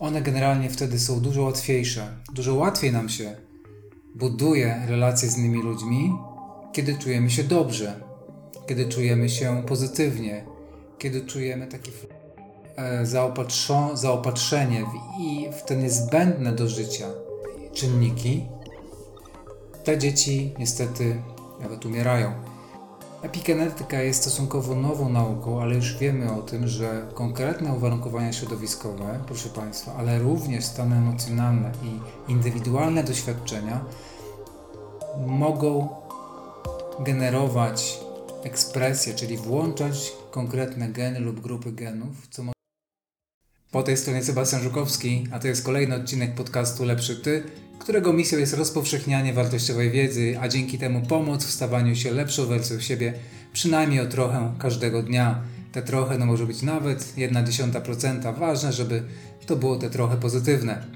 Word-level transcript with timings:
one 0.00 0.22
generalnie 0.22 0.70
wtedy 0.70 0.98
są 0.98 1.20
dużo 1.20 1.42
łatwiejsze. 1.42 2.06
Dużo 2.34 2.54
łatwiej 2.54 2.92
nam 2.92 3.08
się 3.08 3.36
buduje 4.14 4.82
relacje 4.88 5.28
z 5.28 5.38
innymi 5.38 5.62
ludźmi, 5.62 6.12
kiedy 6.72 6.98
czujemy 6.98 7.30
się 7.30 7.44
dobrze, 7.44 8.00
kiedy 8.68 8.88
czujemy 8.88 9.28
się 9.28 9.62
pozytywnie, 9.66 10.44
kiedy 10.98 11.20
czujemy 11.20 11.66
takie 11.66 11.90
zaopatrzenie 13.94 14.84
w, 14.84 15.20
i 15.22 15.48
w 15.52 15.62
te 15.62 15.76
niezbędne 15.76 16.52
do 16.52 16.68
życia 16.68 17.06
czynniki. 17.74 18.44
Te 19.84 19.98
dzieci 19.98 20.54
niestety 20.58 21.22
nawet 21.60 21.86
umierają. 21.86 22.49
Epigenetyka 23.22 24.02
jest 24.02 24.20
stosunkowo 24.20 24.74
nową 24.74 25.08
nauką, 25.08 25.62
ale 25.62 25.74
już 25.74 25.98
wiemy 25.98 26.32
o 26.32 26.42
tym, 26.42 26.68
że 26.68 27.06
konkretne 27.14 27.72
uwarunkowania 27.72 28.32
środowiskowe, 28.32 29.20
proszę 29.26 29.48
Państwa, 29.48 29.94
ale 29.94 30.18
również 30.18 30.64
stany 30.64 30.96
emocjonalne 30.96 31.72
i 31.82 32.30
indywidualne 32.32 33.04
doświadczenia 33.04 33.84
mogą 35.26 35.88
generować 37.00 37.98
ekspresję, 38.42 39.14
czyli 39.14 39.36
włączać 39.36 40.12
konkretne 40.30 40.88
geny 40.88 41.20
lub 41.20 41.40
grupy 41.40 41.72
genów, 41.72 42.28
co. 42.30 42.42
Po 43.70 43.82
tej 43.82 43.96
stronie 43.96 44.24
Sebastian 44.24 44.62
Żukowski, 44.62 45.28
a 45.32 45.38
to 45.38 45.48
jest 45.48 45.64
kolejny 45.64 45.96
odcinek 45.96 46.34
podcastu 46.34 46.84
Lepszy 46.84 47.16
Ty, 47.16 47.42
którego 47.80 48.12
misją 48.12 48.38
jest 48.38 48.54
rozpowszechnianie 48.54 49.32
wartościowej 49.32 49.90
wiedzy, 49.90 50.36
a 50.40 50.48
dzięki 50.48 50.78
temu 50.78 51.00
pomoc 51.00 51.44
w 51.44 51.50
stawaniu 51.50 51.96
się 51.96 52.10
lepszą 52.10 52.46
wersją 52.46 52.80
siebie, 52.80 53.12
przynajmniej 53.52 54.00
o 54.00 54.06
trochę 54.06 54.52
każdego 54.58 55.02
dnia. 55.02 55.40
Te 55.72 55.82
trochę 55.82 56.18
no 56.18 56.26
może 56.26 56.46
być 56.46 56.62
nawet 56.62 57.14
1,1%. 57.16 58.38
Ważne, 58.38 58.72
żeby 58.72 59.02
to 59.46 59.56
było 59.56 59.76
te 59.76 59.90
trochę 59.90 60.16
pozytywne. 60.16 60.86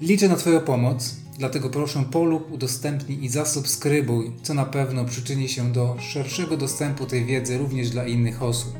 Liczę 0.00 0.28
na 0.28 0.36
Twoją 0.36 0.60
pomoc, 0.60 1.16
dlatego 1.38 1.70
proszę 1.70 2.04
polub, 2.10 2.52
udostępnij 2.52 3.24
i 3.24 3.28
zasubskrybuj, 3.28 4.32
co 4.42 4.54
na 4.54 4.64
pewno 4.64 5.04
przyczyni 5.04 5.48
się 5.48 5.72
do 5.72 5.96
szerszego 6.00 6.56
dostępu 6.56 7.06
tej 7.06 7.24
wiedzy 7.24 7.58
również 7.58 7.90
dla 7.90 8.06
innych 8.06 8.42
osób. 8.42 8.74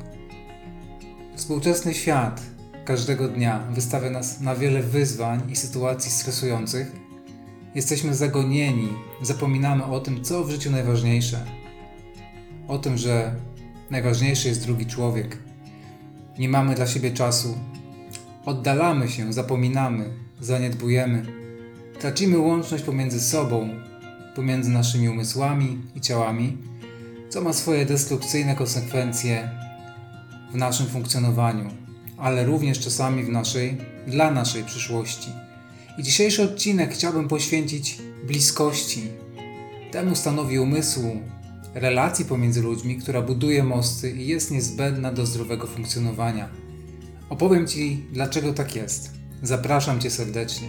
Współczesny 1.36 1.94
świat 1.94 2.42
każdego 2.84 3.28
dnia 3.28 3.66
wystawia 3.74 4.10
nas 4.10 4.40
na 4.40 4.54
wiele 4.54 4.82
wyzwań 4.82 5.42
i 5.50 5.56
sytuacji 5.56 6.10
stresujących, 6.10 7.01
Jesteśmy 7.74 8.14
zagonieni, 8.14 8.88
zapominamy 9.22 9.84
o 9.84 10.00
tym, 10.00 10.24
co 10.24 10.44
w 10.44 10.50
życiu 10.50 10.70
najważniejsze. 10.70 11.46
O 12.68 12.78
tym, 12.78 12.98
że 12.98 13.34
najważniejszy 13.90 14.48
jest 14.48 14.64
drugi 14.64 14.86
człowiek. 14.86 15.38
Nie 16.38 16.48
mamy 16.48 16.74
dla 16.74 16.86
siebie 16.86 17.10
czasu. 17.10 17.58
Oddalamy 18.44 19.08
się, 19.08 19.32
zapominamy, 19.32 20.10
zaniedbujemy. 20.40 21.26
Tracimy 21.98 22.38
łączność 22.38 22.84
pomiędzy 22.84 23.20
sobą, 23.20 23.68
pomiędzy 24.36 24.70
naszymi 24.70 25.08
umysłami 25.08 25.78
i 25.94 26.00
ciałami, 26.00 26.58
co 27.28 27.40
ma 27.40 27.52
swoje 27.52 27.86
destrukcyjne 27.86 28.54
konsekwencje 28.54 29.50
w 30.52 30.56
naszym 30.56 30.86
funkcjonowaniu, 30.86 31.70
ale 32.18 32.44
również 32.44 32.80
czasami 32.80 33.24
w 33.24 33.28
naszej, 33.28 33.76
dla 34.06 34.30
naszej 34.30 34.64
przyszłości. 34.64 35.30
I 35.98 36.02
dzisiejszy 36.02 36.42
odcinek 36.42 36.94
chciałbym 36.94 37.28
poświęcić 37.28 37.98
bliskości. 38.26 39.02
Temu 39.90 40.16
stanowi 40.16 40.58
umysłu, 40.58 41.20
relacji 41.74 42.24
pomiędzy 42.24 42.62
ludźmi, 42.62 42.96
która 42.96 43.22
buduje 43.22 43.62
mosty 43.62 44.10
i 44.10 44.26
jest 44.26 44.50
niezbędna 44.50 45.12
do 45.12 45.26
zdrowego 45.26 45.66
funkcjonowania. 45.66 46.48
Opowiem 47.30 47.66
Ci, 47.66 48.04
dlaczego 48.12 48.52
tak 48.52 48.76
jest. 48.76 49.10
Zapraszam 49.42 50.00
Cię 50.00 50.10
serdecznie. 50.10 50.68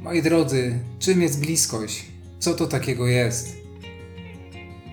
Moi 0.00 0.22
drodzy, 0.22 0.78
czym 0.98 1.22
jest 1.22 1.40
bliskość? 1.40 2.04
Co 2.38 2.54
to 2.54 2.66
takiego 2.66 3.06
jest? 3.06 3.56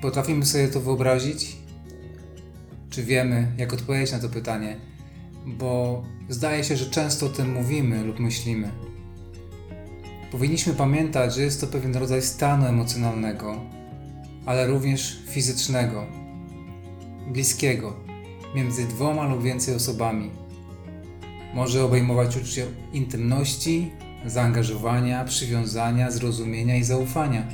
Potrafimy 0.02 0.46
sobie 0.46 0.68
to 0.68 0.81
wyobrazić? 0.81 1.58
Czy 2.90 3.03
wiemy, 3.03 3.47
jak 3.58 3.74
odpowiedzieć 3.74 4.12
na 4.12 4.19
to 4.19 4.29
pytanie? 4.29 4.78
Bo 5.45 6.03
zdaje 6.29 6.63
się, 6.63 6.77
że 6.77 6.85
często 6.85 7.25
o 7.25 7.29
tym 7.29 7.53
mówimy 7.53 8.03
lub 8.03 8.19
myślimy. 8.19 8.72
Powinniśmy 10.31 10.73
pamiętać, 10.73 11.35
że 11.35 11.41
jest 11.41 11.61
to 11.61 11.67
pewien 11.67 11.95
rodzaj 11.95 12.22
stanu 12.22 12.66
emocjonalnego, 12.66 13.55
ale 14.45 14.67
również 14.67 15.19
fizycznego, 15.29 16.05
bliskiego, 17.28 17.94
między 18.55 18.88
dwoma 18.88 19.28
lub 19.28 19.44
więcej 19.44 19.75
osobami. 19.75 20.29
Może 21.53 21.83
obejmować 21.83 22.38
uczucie 22.38 22.66
intymności, 22.94 23.91
zaangażowania, 24.25 25.25
przywiązania, 25.25 26.11
zrozumienia 26.11 26.78
i 26.78 26.83
zaufania. 26.83 27.47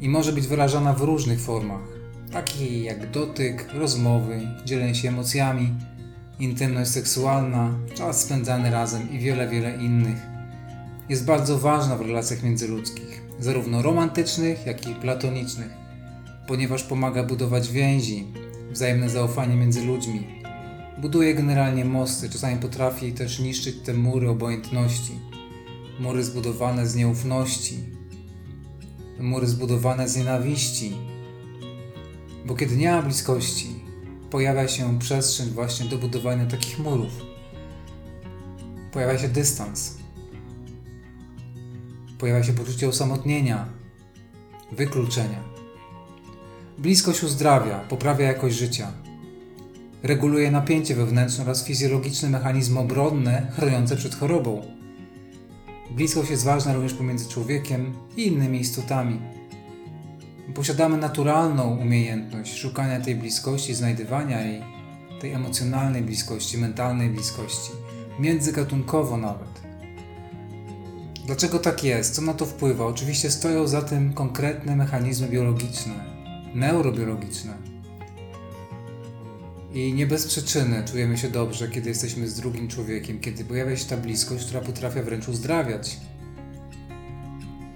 I 0.00 0.08
może 0.08 0.32
być 0.32 0.46
wyrażana 0.46 0.92
w 0.92 1.00
różnych 1.00 1.40
formach, 1.40 1.88
takich 2.32 2.84
jak 2.84 3.10
dotyk, 3.10 3.68
rozmowy, 3.74 4.40
dzielenie 4.64 4.94
się 4.94 5.08
emocjami, 5.08 5.74
intymność 6.40 6.90
seksualna, 6.90 7.74
czas 7.94 8.20
spędzany 8.20 8.70
razem 8.70 9.10
i 9.10 9.18
wiele, 9.18 9.48
wiele 9.48 9.76
innych. 9.76 10.16
Jest 11.08 11.24
bardzo 11.24 11.58
ważna 11.58 11.96
w 11.96 12.00
relacjach 12.00 12.42
międzyludzkich, 12.42 13.22
zarówno 13.38 13.82
romantycznych, 13.82 14.66
jak 14.66 14.88
i 14.88 14.94
platonicznych, 14.94 15.70
ponieważ 16.48 16.82
pomaga 16.82 17.22
budować 17.22 17.70
więzi, 17.70 18.26
wzajemne 18.70 19.10
zaufanie 19.10 19.56
między 19.56 19.84
ludźmi. 19.84 20.26
Buduje 20.98 21.34
generalnie 21.34 21.84
mosty, 21.84 22.30
czasami 22.30 22.56
potrafi 22.56 23.12
też 23.12 23.38
niszczyć 23.38 23.76
te 23.84 23.94
mury 23.94 24.28
obojętności, 24.28 25.12
mury 26.00 26.24
zbudowane 26.24 26.86
z 26.86 26.94
nieufności, 26.94 27.78
mury 29.20 29.46
zbudowane 29.46 30.08
z 30.08 30.16
nienawiści. 30.16 30.92
Bo 32.46 32.54
kiedy 32.54 32.76
nie 32.76 32.90
ma 32.90 33.02
bliskości, 33.02 33.81
pojawia 34.32 34.68
się 34.68 34.98
przestrzeń 34.98 35.50
właśnie 35.50 35.86
do 35.86 35.98
budowania 35.98 36.46
takich 36.46 36.78
murów. 36.78 37.12
Pojawia 38.92 39.18
się 39.18 39.28
dystans. 39.28 39.96
Pojawia 42.18 42.44
się 42.44 42.52
poczucie 42.52 42.88
osamotnienia, 42.88 43.68
wykluczenia. 44.72 45.42
Bliskość 46.78 47.22
uzdrawia, 47.22 47.78
poprawia 47.78 48.26
jakość 48.26 48.56
życia. 48.56 48.92
Reguluje 50.02 50.50
napięcie 50.50 50.94
wewnętrzne 50.94 51.44
oraz 51.44 51.64
fizjologiczne 51.64 52.30
mechanizmy 52.30 52.80
obronne 52.80 53.52
chroniące 53.56 53.96
przed 53.96 54.14
chorobą. 54.14 54.62
Bliskość 55.90 56.30
jest 56.30 56.44
ważna 56.44 56.74
również 56.74 56.94
pomiędzy 56.94 57.28
człowiekiem 57.28 57.92
i 58.16 58.26
innymi 58.26 58.60
istotami 58.60 59.20
posiadamy 60.54 60.96
naturalną 60.96 61.76
umiejętność 61.76 62.58
szukania 62.58 63.00
tej 63.00 63.16
bliskości, 63.16 63.74
znajdywania 63.74 64.40
jej, 64.40 64.62
tej 65.20 65.32
emocjonalnej 65.32 66.02
bliskości, 66.02 66.58
mentalnej 66.58 67.10
bliskości, 67.10 67.70
międzygatunkowo 68.18 69.16
nawet. 69.16 69.62
Dlaczego 71.26 71.58
tak 71.58 71.84
jest? 71.84 72.14
Co 72.14 72.22
na 72.22 72.34
to 72.34 72.46
wpływa? 72.46 72.86
Oczywiście 72.86 73.30
stoją 73.30 73.66
za 73.66 73.82
tym 73.82 74.12
konkretne 74.12 74.76
mechanizmy 74.76 75.28
biologiczne, 75.28 75.94
neurobiologiczne. 76.54 77.72
I 79.74 79.92
nie 79.92 80.06
bez 80.06 80.26
przyczyny 80.26 80.84
czujemy 80.84 81.18
się 81.18 81.28
dobrze, 81.28 81.68
kiedy 81.68 81.88
jesteśmy 81.88 82.28
z 82.28 82.34
drugim 82.34 82.68
człowiekiem, 82.68 83.20
kiedy 83.20 83.44
pojawia 83.44 83.76
się 83.76 83.84
ta 83.84 83.96
bliskość, 83.96 84.44
która 84.44 84.60
potrafi 84.60 85.00
wręcz 85.00 85.28
uzdrawiać. 85.28 85.96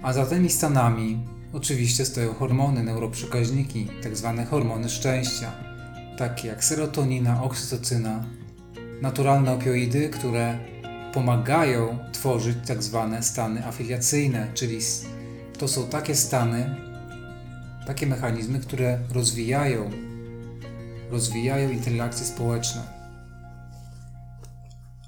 A 0.01 0.13
za 0.13 0.25
tymi 0.25 0.49
stanami 0.49 1.36
Oczywiście 1.57 2.05
stoją 2.05 2.33
hormony, 2.33 2.83
neuroprzekaźniki, 2.83 3.87
tzw. 4.03 4.33
Tak 4.37 4.49
hormony 4.49 4.89
szczęścia, 4.89 5.51
takie 6.17 6.47
jak 6.47 6.63
serotonina, 6.63 7.43
oksytocyna, 7.43 8.25
naturalne 9.01 9.53
opioidy, 9.53 10.09
które 10.09 10.59
pomagają 11.13 11.99
tworzyć 12.13 12.57
tzw. 12.65 13.09
Tak 13.11 13.25
stany 13.25 13.65
afiliacyjne, 13.65 14.47
czyli 14.53 14.79
to 15.57 15.67
są 15.67 15.87
takie 15.87 16.15
stany, 16.15 16.75
takie 17.87 18.07
mechanizmy, 18.07 18.59
które 18.59 18.99
rozwijają, 19.11 19.91
rozwijają 21.11 21.69
interakcje 21.69 22.25
społeczne. 22.25 22.81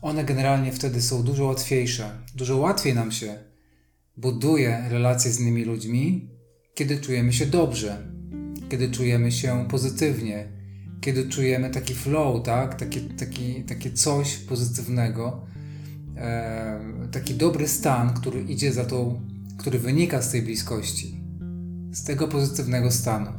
One 0.01 0.23
generalnie 0.23 0.71
wtedy 0.71 1.01
są 1.01 1.23
dużo 1.23 1.45
łatwiejsze, 1.45 2.11
dużo 2.35 2.57
łatwiej 2.57 2.95
nam 2.95 3.11
się 3.11 3.39
buduje 4.17 4.83
relacje 4.89 5.31
z 5.31 5.39
innymi 5.39 5.63
ludźmi, 5.63 6.29
kiedy 6.79 6.97
czujemy 6.97 7.33
się 7.33 7.45
dobrze, 7.45 7.97
kiedy 8.69 8.91
czujemy 8.91 9.31
się 9.31 9.65
pozytywnie, 9.69 10.47
kiedy 11.01 11.29
czujemy 11.29 11.69
taki 11.69 11.93
flow, 11.93 12.43
tak? 12.43 12.75
Takie, 12.75 13.01
taki, 13.01 13.63
takie 13.63 13.91
coś 13.91 14.37
pozytywnego, 14.37 15.41
e, 16.17 16.79
taki 17.11 17.33
dobry 17.33 17.67
stan, 17.67 18.13
który 18.13 18.41
idzie 18.41 18.73
za 18.73 18.85
tą, 18.85 19.21
który 19.57 19.79
wynika 19.79 20.21
z 20.21 20.31
tej 20.31 20.41
bliskości, 20.41 21.23
z 21.91 22.03
tego 22.03 22.27
pozytywnego 22.27 22.91
stanu. 22.91 23.31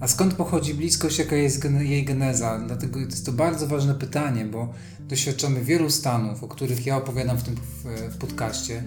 A 0.00 0.08
skąd 0.08 0.34
pochodzi 0.34 0.74
bliskość, 0.74 1.18
jaka 1.18 1.36
jest 1.36 1.64
jej 1.80 2.04
geneza? 2.04 2.62
Dlatego 2.66 3.00
jest 3.00 3.26
to 3.26 3.32
bardzo 3.32 3.66
ważne 3.66 3.94
pytanie, 3.94 4.44
bo 4.44 4.72
doświadczamy 5.08 5.64
wielu 5.64 5.90
stanów, 5.90 6.44
o 6.44 6.48
których 6.48 6.86
ja 6.86 6.96
opowiadam 6.96 7.38
w 7.38 7.42
tym 7.42 7.56
w 8.10 8.16
podcaście, 8.16 8.82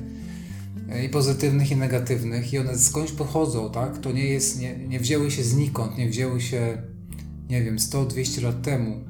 i 1.06 1.10
pozytywnych, 1.10 1.72
i 1.72 1.76
negatywnych, 1.76 2.54
i 2.54 2.60
one 2.60 2.78
skądś 2.78 3.12
pochodzą, 3.12 3.72
tak? 3.72 3.98
To 3.98 4.12
nie 4.12 4.26
jest, 4.26 4.60
nie, 4.60 4.88
nie 4.88 5.00
wzięły 5.00 5.32
się 5.32 5.44
znikąd, 5.44 5.98
nie 5.98 6.10
wzięły 6.10 6.42
się, 6.42 6.82
nie 7.50 7.64
wiem, 7.64 7.78
100-200 7.78 8.44
lat 8.44 8.62
temu. 8.62 9.04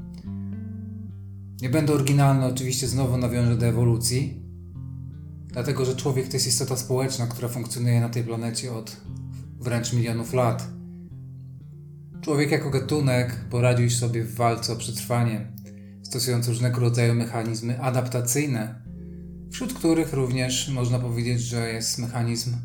Nie 1.61 1.69
będę 1.69 1.93
oryginalny, 1.93 2.45
oczywiście 2.45 2.87
znowu 2.87 3.17
nawiążę 3.17 3.57
do 3.57 3.65
ewolucji, 3.65 4.43
dlatego 5.47 5.85
że 5.85 5.95
człowiek 5.95 6.27
to 6.27 6.33
jest 6.33 6.47
istota 6.47 6.77
społeczna, 6.77 7.27
która 7.27 7.47
funkcjonuje 7.47 8.01
na 8.01 8.09
tej 8.09 8.23
planecie 8.23 8.73
od 8.73 8.97
wręcz 9.59 9.93
milionów 9.93 10.33
lat. 10.33 10.67
Człowiek 12.21 12.51
jako 12.51 12.69
gatunek 12.69 13.35
poradził 13.49 13.89
sobie 13.89 14.23
w 14.23 14.35
walce 14.35 14.73
o 14.73 14.75
przetrwanie, 14.75 15.51
stosując 16.03 16.47
różnego 16.47 16.79
rodzaju 16.79 17.15
mechanizmy 17.15 17.81
adaptacyjne, 17.81 18.82
wśród 19.53 19.73
których 19.73 20.13
również 20.13 20.69
można 20.69 20.99
powiedzieć, 20.99 21.41
że 21.41 21.73
jest 21.73 21.97
mechanizm 21.97 22.57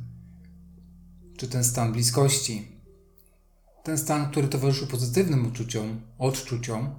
czy 1.37 1.49
ten 1.49 1.65
stan 1.65 1.93
bliskości. 1.93 2.69
Ten 3.85 3.99
stan, 3.99 4.31
który 4.31 4.49
towarzyszył 4.49 4.89
pozytywnym 4.89 5.47
uczuciom, 5.47 6.01
odczuciom, 6.19 6.95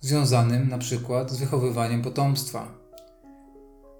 związanym 0.00 0.68
na 0.68 0.78
przykład 0.78 1.30
z 1.30 1.36
wychowywaniem 1.36 2.02
potomstwa. 2.02 2.78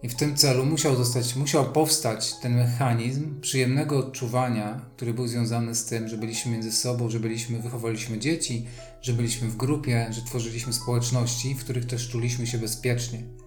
I 0.03 0.09
w 0.09 0.15
tym 0.15 0.37
celu 0.37 0.67
musiał, 0.67 0.97
zostać, 0.97 1.37
musiał 1.37 1.73
powstać 1.73 2.35
ten 2.43 2.57
mechanizm 2.57 3.41
przyjemnego 3.41 3.99
odczuwania, 3.99 4.81
który 4.97 5.15
był 5.15 5.29
związany 5.29 5.75
z 5.75 5.85
tym, 5.85 6.09
że 6.09 6.19
byliśmy 6.19 6.53
między 6.53 6.73
sobą, 6.73 7.11
że 7.11 7.21
byliśmy, 7.21 7.59
wychowaliśmy 7.59 8.19
dzieci, 8.19 8.67
że 9.03 9.13
byliśmy 9.13 9.49
w 9.49 9.57
grupie, 9.57 10.07
że 10.11 10.23
tworzyliśmy 10.23 10.73
społeczności, 10.73 11.55
w 11.55 11.65
których 11.65 11.87
też 11.87 12.09
czuliśmy 12.09 12.47
się 12.47 12.59
bezpiecznie. 12.59 13.40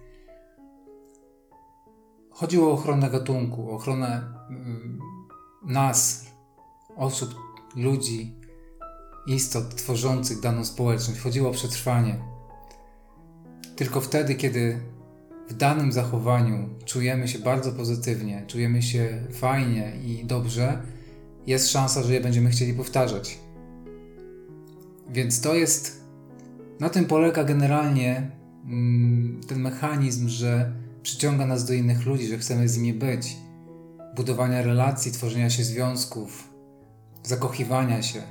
Chodziło 2.34 2.70
o 2.70 2.72
ochronę 2.72 3.10
gatunku, 3.10 3.70
ochronę 3.70 4.22
mm, 4.50 4.98
nas, 5.62 6.26
osób, 6.96 7.34
ludzi, 7.76 8.34
istot 9.26 9.74
tworzących 9.74 10.40
daną 10.40 10.64
społeczność. 10.64 11.20
Chodziło 11.20 11.50
o 11.50 11.52
przetrwanie. 11.52 12.18
Tylko 13.76 14.00
wtedy, 14.00 14.34
kiedy 14.34 14.80
w 15.48 15.54
danym 15.54 15.92
zachowaniu 15.92 16.68
czujemy 16.84 17.28
się 17.28 17.38
bardzo 17.38 17.72
pozytywnie, 17.72 18.44
czujemy 18.46 18.82
się 18.82 19.24
fajnie 19.32 19.92
i 20.04 20.24
dobrze, 20.24 20.82
jest 21.46 21.70
szansa, 21.70 22.02
że 22.02 22.14
je 22.14 22.20
będziemy 22.20 22.50
chcieli 22.50 22.74
powtarzać. 22.74 23.38
Więc 25.10 25.40
to 25.40 25.54
jest, 25.54 26.04
na 26.80 26.90
tym 26.90 27.04
polega 27.04 27.44
generalnie 27.44 28.30
mm, 28.64 29.40
ten 29.48 29.60
mechanizm, 29.60 30.28
że 30.28 30.83
przyciąga 31.04 31.46
nas 31.46 31.64
do 31.64 31.72
innych 31.72 32.06
ludzi, 32.06 32.26
że 32.26 32.38
chcemy 32.38 32.68
z 32.68 32.78
nimi 32.78 32.98
być, 32.98 33.36
budowania 34.16 34.62
relacji, 34.62 35.12
tworzenia 35.12 35.50
się 35.50 35.64
związków, 35.64 36.50
zakochiwania 37.22 38.02
się, 38.02 38.22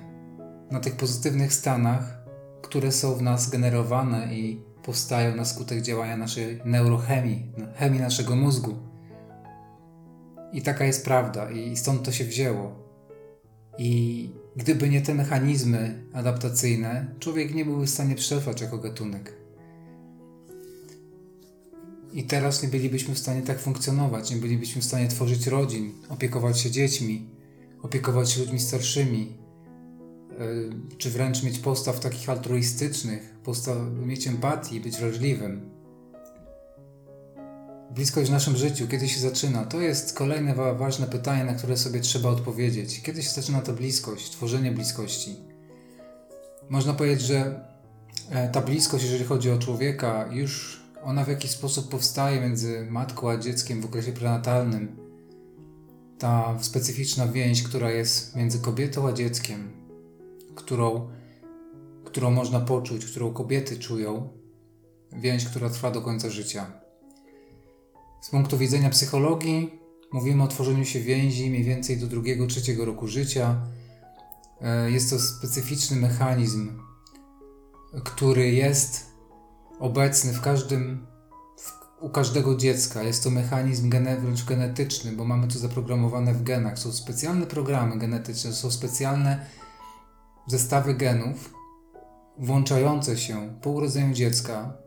na 0.71 0.79
tych 0.79 0.95
pozytywnych 0.95 1.53
stanach, 1.53 2.23
które 2.61 2.91
są 2.91 3.15
w 3.15 3.21
nas 3.21 3.49
generowane 3.49 4.35
i 4.35 4.61
powstają 4.83 5.35
na 5.35 5.45
skutek 5.45 5.81
działania 5.81 6.17
naszej 6.17 6.61
neurochemii, 6.65 7.51
chemii 7.75 7.99
naszego 7.99 8.35
mózgu. 8.35 8.75
I 10.53 10.61
taka 10.61 10.85
jest 10.85 11.05
prawda, 11.05 11.51
i 11.51 11.77
stąd 11.77 12.03
to 12.03 12.11
się 12.11 12.25
wzięło. 12.25 12.75
I 13.77 14.29
gdyby 14.55 14.89
nie 14.89 15.01
te 15.01 15.13
mechanizmy 15.13 16.05
adaptacyjne, 16.13 17.15
człowiek 17.19 17.55
nie 17.55 17.65
byłby 17.65 17.85
w 17.85 17.89
stanie 17.89 18.15
przetrwać 18.15 18.61
jako 18.61 18.77
gatunek. 18.77 19.42
I 22.13 22.23
teraz 22.23 22.63
nie 22.63 22.69
bylibyśmy 22.69 23.15
w 23.15 23.19
stanie 23.19 23.41
tak 23.41 23.59
funkcjonować, 23.59 24.31
nie 24.31 24.37
bylibyśmy 24.37 24.81
w 24.81 24.85
stanie 24.85 25.07
tworzyć 25.07 25.47
rodzin, 25.47 25.91
opiekować 26.09 26.59
się 26.59 26.71
dziećmi, 26.71 27.29
opiekować 27.81 28.31
się 28.31 28.41
ludźmi 28.41 28.59
starszymi, 28.59 29.37
e, 30.31 30.97
czy 30.97 31.09
wręcz 31.09 31.43
mieć 31.43 31.59
postaw 31.59 31.99
takich 31.99 32.29
altruistycznych, 32.29 33.33
postaw, 33.43 33.77
mieć 34.05 34.27
empatii, 34.27 34.79
być 34.79 34.97
wrażliwym. 34.97 35.69
Bliskość 37.95 38.29
w 38.29 38.33
naszym 38.33 38.57
życiu, 38.57 38.87
kiedy 38.87 39.09
się 39.09 39.19
zaczyna? 39.19 39.65
To 39.65 39.81
jest 39.81 40.13
kolejne 40.13 40.55
ważne 40.55 41.07
pytanie, 41.07 41.43
na 41.43 41.53
które 41.53 41.77
sobie 41.77 41.99
trzeba 41.99 42.29
odpowiedzieć. 42.29 43.01
Kiedy 43.01 43.23
się 43.23 43.29
zaczyna 43.29 43.61
ta 43.61 43.73
bliskość, 43.73 44.31
tworzenie 44.31 44.71
bliskości? 44.71 45.35
Można 46.69 46.93
powiedzieć, 46.93 47.21
że 47.21 47.65
e, 48.29 48.49
ta 48.49 48.61
bliskość, 48.61 49.03
jeżeli 49.03 49.25
chodzi 49.25 49.51
o 49.51 49.59
człowieka, 49.59 50.29
już 50.31 50.82
ona 51.03 51.23
w 51.23 51.27
jakiś 51.27 51.51
sposób 51.51 51.89
powstaje 51.89 52.41
między 52.41 52.87
matką 52.89 53.29
a 53.29 53.37
dzieckiem 53.37 53.81
w 53.81 53.85
okresie 53.85 54.11
prenatalnym. 54.11 54.97
Ta 56.19 56.59
specyficzna 56.61 57.27
więź, 57.27 57.63
która 57.63 57.91
jest 57.91 58.35
między 58.35 58.59
kobietą 58.59 59.07
a 59.07 59.13
dzieckiem, 59.13 59.71
którą, 60.55 61.09
którą 62.05 62.31
można 62.31 62.59
poczuć, 62.59 63.05
którą 63.05 63.33
kobiety 63.33 63.79
czują, 63.79 64.29
więź, 65.13 65.45
która 65.45 65.69
trwa 65.69 65.91
do 65.91 66.01
końca 66.01 66.29
życia. 66.29 66.71
Z 68.21 68.29
punktu 68.29 68.57
widzenia 68.57 68.89
psychologii 68.89 69.79
mówimy 70.11 70.43
o 70.43 70.47
tworzeniu 70.47 70.85
się 70.85 70.99
więzi 70.99 71.49
mniej 71.49 71.63
więcej 71.63 71.97
do 71.97 72.07
drugiego, 72.07 72.47
trzeciego 72.47 72.85
roku 72.85 73.07
życia. 73.07 73.67
E, 74.61 74.91
jest 74.91 75.09
to 75.09 75.19
specyficzny 75.19 75.97
mechanizm, 75.97 76.79
który 78.03 78.51
jest 78.51 79.12
obecny 79.83 80.33
w 80.33 80.41
każdym, 80.41 81.07
w, 81.57 81.71
u 82.03 82.09
każdego 82.09 82.55
dziecka. 82.55 83.03
Jest 83.03 83.23
to 83.23 83.29
mechanizm 83.29 83.89
gene, 83.89 84.17
wręcz 84.17 84.45
genetyczny, 84.45 85.11
bo 85.11 85.25
mamy 85.25 85.47
to 85.47 85.59
zaprogramowane 85.59 86.33
w 86.33 86.43
genach. 86.43 86.79
Są 86.79 86.91
specjalne 86.91 87.45
programy 87.45 87.97
genetyczne, 87.97 88.53
są 88.53 88.71
specjalne 88.71 89.45
zestawy 90.47 90.93
genów 90.93 91.53
włączające 92.37 93.17
się 93.17 93.57
po 93.61 93.69
urodzeniu 93.69 94.13
dziecka. 94.13 94.77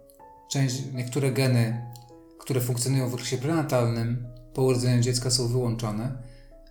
Część, 0.50 0.92
niektóre 0.92 1.32
geny, 1.32 1.92
które 2.38 2.60
funkcjonują 2.60 3.08
w 3.08 3.14
okresie 3.14 3.38
prenatalnym, 3.38 4.26
po 4.54 4.62
urodzeniu 4.62 5.02
dziecka 5.02 5.30
są 5.30 5.48
wyłączone, 5.48 6.22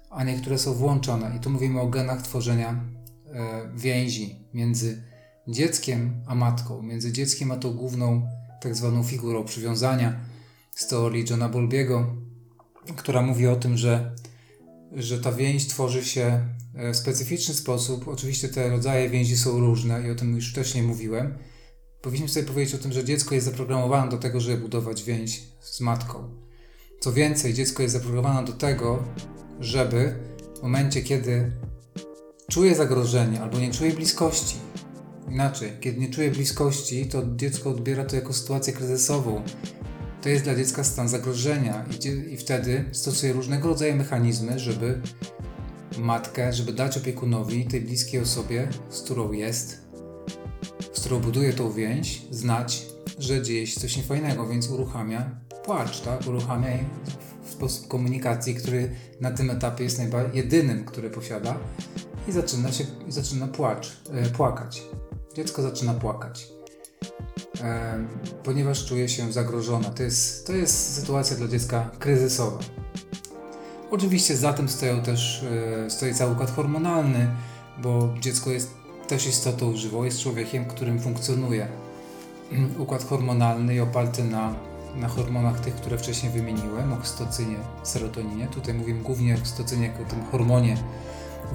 a 0.09 0.23
niektóre 0.23 0.57
są 0.57 0.73
włączone. 0.73 1.35
I 1.37 1.39
tu 1.39 1.49
mówimy 1.49 1.81
o 1.81 1.87
genach 1.87 2.21
tworzenia 2.21 2.69
e, 2.71 3.69
więzi 3.75 4.47
między 4.53 5.14
dzieckiem 5.47 6.23
a 6.27 6.35
matką, 6.35 6.81
między 6.81 7.11
dzieckiem 7.11 7.51
a 7.51 7.57
tą 7.57 7.73
główną 7.73 8.27
tak 8.61 8.75
zwaną 8.75 9.03
figurą 9.03 9.43
przywiązania 9.43 10.19
z 10.75 10.87
teorii 10.87 11.25
Johna 11.29 11.49
Bowlbiego, 11.49 12.15
która 12.95 13.21
mówi 13.21 13.47
o 13.47 13.55
tym, 13.55 13.77
że, 13.77 14.15
że 14.91 15.19
ta 15.19 15.31
więź 15.31 15.67
tworzy 15.67 16.05
się 16.05 16.47
e, 16.75 16.93
w 16.93 16.97
specyficzny 16.97 17.53
sposób. 17.53 18.07
Oczywiście 18.07 18.49
te 18.49 18.69
rodzaje 18.69 19.09
więzi 19.09 19.37
są 19.37 19.59
różne 19.59 20.07
i 20.07 20.11
o 20.11 20.15
tym 20.15 20.35
już 20.35 20.51
wcześniej 20.51 20.83
mówiłem. 20.83 21.37
Powinniśmy 22.01 22.33
sobie 22.33 22.47
powiedzieć 22.47 22.75
o 22.75 22.77
tym, 22.77 22.93
że 22.93 23.03
dziecko 23.03 23.35
jest 23.35 23.45
zaprogramowane 23.45 24.11
do 24.11 24.17
tego, 24.17 24.39
żeby 24.39 24.61
budować 24.61 25.03
więź 25.03 25.43
z 25.61 25.81
matką. 25.81 26.29
Co 26.99 27.13
więcej, 27.13 27.53
dziecko 27.53 27.83
jest 27.83 27.93
zaprogramowane 27.93 28.47
do 28.47 28.53
tego, 28.53 29.03
żeby 29.59 30.15
w 30.59 30.61
momencie, 30.63 31.01
kiedy 31.01 31.51
czuje 32.51 32.75
zagrożenie 32.75 33.41
albo 33.41 33.59
nie 33.59 33.71
czuje 33.71 33.93
bliskości, 33.93 34.55
Inaczej, 35.29 35.71
kiedy 35.81 35.99
nie 35.99 36.09
czuje 36.09 36.31
bliskości, 36.31 37.05
to 37.05 37.23
dziecko 37.35 37.69
odbiera 37.69 38.05
to 38.05 38.15
jako 38.15 38.33
sytuację 38.33 38.73
kryzysową. 38.73 39.43
To 40.21 40.29
jest 40.29 40.43
dla 40.43 40.55
dziecka 40.55 40.83
stan 40.83 41.09
zagrożenia 41.09 41.85
i, 42.31 42.37
wtedy 42.37 42.85
stosuje 42.91 43.33
różnego 43.33 43.67
rodzaju 43.67 43.95
mechanizmy, 43.95 44.59
żeby 44.59 45.01
matkę, 45.97 46.53
żeby 46.53 46.73
dać 46.73 46.97
opiekunowi, 46.97 47.65
tej 47.65 47.81
bliskiej 47.81 48.21
osobie, 48.21 48.67
z 48.89 49.01
którą 49.01 49.31
jest, 49.31 49.81
z 50.93 50.99
którą 50.99 51.19
buduje 51.19 51.53
tą 51.53 51.71
więź, 51.71 52.21
znać, 52.31 52.85
że 53.19 53.41
dzieje 53.43 53.67
się 53.67 53.79
coś 53.79 53.97
niefajnego, 53.97 54.47
więc 54.47 54.69
uruchamia 54.69 55.29
płacz, 55.65 56.01
tak? 56.01 56.27
Uruchamia 56.27 56.69
w 57.43 57.51
sposób 57.51 57.87
komunikacji, 57.87 58.55
który 58.55 58.91
na 59.21 59.31
tym 59.31 59.49
etapie 59.49 59.83
jest 59.83 60.01
jedynym, 60.33 60.85
który 60.85 61.09
posiada 61.09 61.57
i 62.27 62.31
zaczyna 62.31 62.71
się, 62.71 62.85
zaczyna 63.07 63.47
płacz, 63.47 64.01
e, 64.11 64.29
płakać 64.29 64.83
dziecko 65.35 65.61
zaczyna 65.61 65.93
płakać, 65.93 66.47
e, 67.61 68.05
ponieważ 68.43 68.85
czuje 68.85 69.09
się 69.09 69.31
zagrożone. 69.31 69.91
To 69.95 70.03
jest, 70.03 70.47
to 70.47 70.53
jest 70.53 70.95
sytuacja 70.95 71.37
dla 71.37 71.47
dziecka 71.47 71.89
kryzysowa. 71.99 72.59
Oczywiście 73.91 74.37
za 74.37 74.53
tym 74.53 74.69
stoją 74.69 75.01
też, 75.01 75.45
e, 75.85 75.89
stoi 75.89 76.13
cały 76.13 76.33
układ 76.33 76.51
hormonalny, 76.51 77.27
bo 77.81 78.13
dziecko 78.19 78.51
jest 78.51 78.69
też 79.07 79.27
istotą 79.27 79.77
żywą, 79.77 80.03
jest 80.03 80.19
człowiekiem, 80.19 80.65
którym 80.65 80.99
funkcjonuje 80.99 81.67
układ 82.79 83.03
hormonalny 83.03 83.75
i 83.75 83.79
oparty 83.79 84.23
na, 84.23 84.55
na 84.95 85.07
hormonach 85.07 85.59
tych, 85.59 85.75
które 85.75 85.97
wcześniej 85.97 86.31
wymieniłem, 86.31 86.93
oksytocynie, 86.93 87.57
serotoninie. 87.83 88.47
Tutaj 88.47 88.73
mówimy 88.73 89.03
głównie 89.03 89.35
o 89.35 89.37
oksytocynie 89.37 89.87
jako 89.87 90.03
tym 90.03 90.25
hormonie 90.31 90.77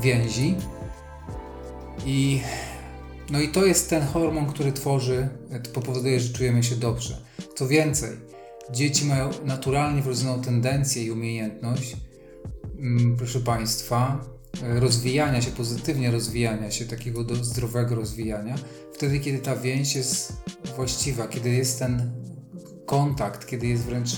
więzi. 0.01 0.57
I 2.07 2.43
No 3.31 3.41
i 3.41 3.49
to 3.49 3.67
jest 3.67 3.91
ten 3.91 4.03
hormon, 4.03 4.47
który 4.47 4.73
tworzy, 4.73 5.29
to 5.73 5.81
powoduje, 5.81 6.21
że 6.21 6.33
czujemy 6.33 6.63
się 6.63 6.77
dobrze. 6.77 7.17
Co 7.55 7.69
więcej, 7.69 8.11
dzieci 8.71 9.05
mają 9.05 9.31
naturalnie 9.45 10.03
wrodzoną 10.03 10.43
tendencję 10.43 11.05
i 11.05 11.11
umiejętność, 11.11 11.97
mm, 12.79 13.17
proszę 13.17 13.41
Państwa, 13.41 14.25
rozwijania 14.63 15.43
się, 15.43 15.51
pozytywnie 15.51 16.11
rozwijania 16.11 16.71
się, 16.71 16.85
takiego 16.85 17.25
do, 17.25 17.35
zdrowego 17.35 17.95
rozwijania, 17.95 18.55
wtedy, 18.93 19.21
kiedy 19.21 19.39
ta 19.39 19.57
więź 19.57 19.95
jest 19.95 20.33
właściwa, 20.77 21.29
kiedy 21.29 21.51
jest 21.51 21.79
ten 21.79 22.13
kontakt, 22.87 23.47
kiedy 23.47 23.67
jest 23.67 23.83
wręcz 23.83 24.11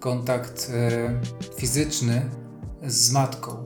kontakt 0.00 0.70
e, 0.74 1.20
fizyczny 1.56 2.30
z 2.86 3.12
matką, 3.12 3.64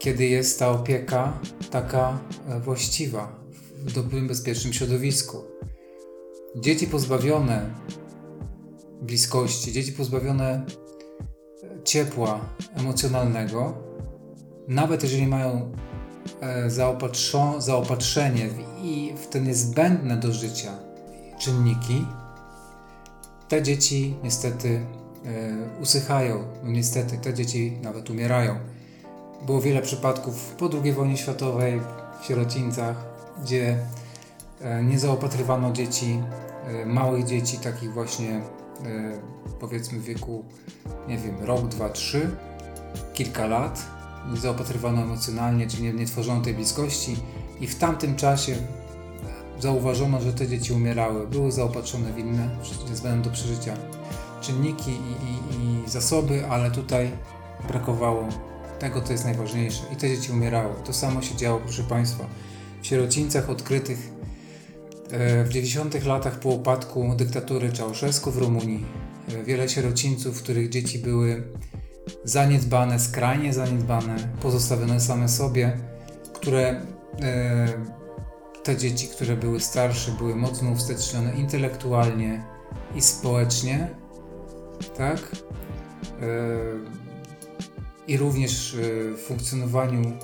kiedy 0.00 0.26
jest 0.26 0.58
ta 0.58 0.70
opieka 0.70 1.38
taka 1.70 2.18
e, 2.48 2.60
właściwa, 2.60 3.40
w 3.74 3.92
dobrym, 3.92 4.28
bezpiecznym 4.28 4.72
środowisku. 4.72 5.44
Dzieci 6.56 6.86
pozbawione 6.86 7.70
bliskości, 9.02 9.72
dzieci 9.72 9.92
pozbawione 9.92 10.66
e, 11.62 11.82
ciepła 11.84 12.40
emocjonalnego, 12.76 13.74
nawet 14.68 15.02
jeżeli 15.02 15.26
mają 15.26 15.72
e, 16.40 16.70
zaopatrzenie 17.58 18.48
i 18.82 19.14
w 19.16 19.26
te 19.26 19.40
niezbędne 19.40 20.16
do 20.16 20.32
życia 20.32 20.78
czynniki, 21.40 22.04
te 23.48 23.62
dzieci 23.62 24.16
niestety 24.22 24.86
usychają. 25.80 26.44
No 26.64 26.70
niestety, 26.70 27.18
te 27.18 27.34
dzieci 27.34 27.78
nawet 27.82 28.10
umierają. 28.10 28.69
Było 29.46 29.60
wiele 29.60 29.82
przypadków 29.82 30.54
po 30.58 30.70
II 30.82 30.92
wojnie 30.92 31.16
światowej 31.16 31.80
w 32.20 32.24
sierocińcach, 32.24 32.96
gdzie 33.42 33.78
e, 34.60 34.84
nie 34.84 34.98
zaopatrywano 34.98 35.72
dzieci, 35.72 36.22
e, 36.66 36.86
małych 36.86 37.24
dzieci, 37.24 37.58
takich 37.58 37.92
właśnie 37.92 38.30
e, 38.30 38.42
powiedzmy 39.60 39.98
w 39.98 40.04
wieku, 40.04 40.44
nie 41.08 41.18
wiem, 41.18 41.36
rok, 41.40 41.68
dwa, 41.68 41.88
trzy, 41.88 42.30
kilka 43.14 43.46
lat. 43.46 43.86
Nie 44.32 44.40
zaopatrywano 44.40 45.02
emocjonalnie, 45.02 45.66
czy 45.66 45.82
nie, 45.82 45.92
nie 45.92 46.06
tworzono 46.06 46.40
tej 46.40 46.54
bliskości 46.54 47.16
i 47.60 47.66
w 47.66 47.78
tamtym 47.78 48.16
czasie 48.16 48.56
zauważono, 49.58 50.20
że 50.20 50.32
te 50.32 50.48
dzieci 50.48 50.72
umierały, 50.72 51.26
były 51.26 51.52
zaopatrzone 51.52 52.12
w 52.12 52.18
inne, 52.18 52.56
niezbędne 52.88 53.22
do 53.22 53.30
przeżycia 53.30 53.74
czynniki 54.40 54.90
i, 54.90 54.94
i, 54.94 55.84
i 55.84 55.90
zasoby, 55.90 56.46
ale 56.46 56.70
tutaj 56.70 57.10
brakowało 57.68 58.28
tego 58.80 59.00
to 59.00 59.12
jest 59.12 59.24
najważniejsze. 59.24 59.82
I 59.92 59.96
te 59.96 60.08
dzieci 60.08 60.32
umierały. 60.32 60.74
To 60.84 60.92
samo 60.92 61.22
się 61.22 61.36
działo, 61.36 61.60
proszę 61.60 61.82
Państwa, 61.82 62.26
w 62.82 62.86
sierocińcach 62.86 63.50
odkrytych 63.50 63.98
e, 65.10 65.44
w 65.44 65.48
90 65.48 66.04
latach 66.04 66.38
po 66.38 66.48
upadku 66.48 67.14
dyktatury 67.16 67.72
Czałszewsku 67.72 68.30
w 68.30 68.38
Rumunii. 68.38 68.86
E, 69.28 69.44
wiele 69.44 69.68
sierocińców, 69.68 70.42
których 70.42 70.68
dzieci 70.68 70.98
były 70.98 71.42
zaniedbane, 72.24 73.00
skrajnie 73.00 73.52
zaniedbane, 73.52 74.16
pozostawione 74.42 75.00
same 75.00 75.28
sobie, 75.28 75.78
które 76.32 76.80
e, 77.22 77.68
te 78.62 78.76
dzieci, 78.76 79.08
które 79.08 79.36
były 79.36 79.60
starsze, 79.60 80.12
były 80.12 80.36
mocno 80.36 80.70
ustecznione 80.70 81.34
intelektualnie 81.34 82.44
i 82.94 83.02
społecznie, 83.02 83.88
tak? 84.96 85.20
I 88.10 88.16
również 88.16 88.76
w 89.16 89.18
funkcjonowaniu 89.26 90.00
e, 90.00 90.14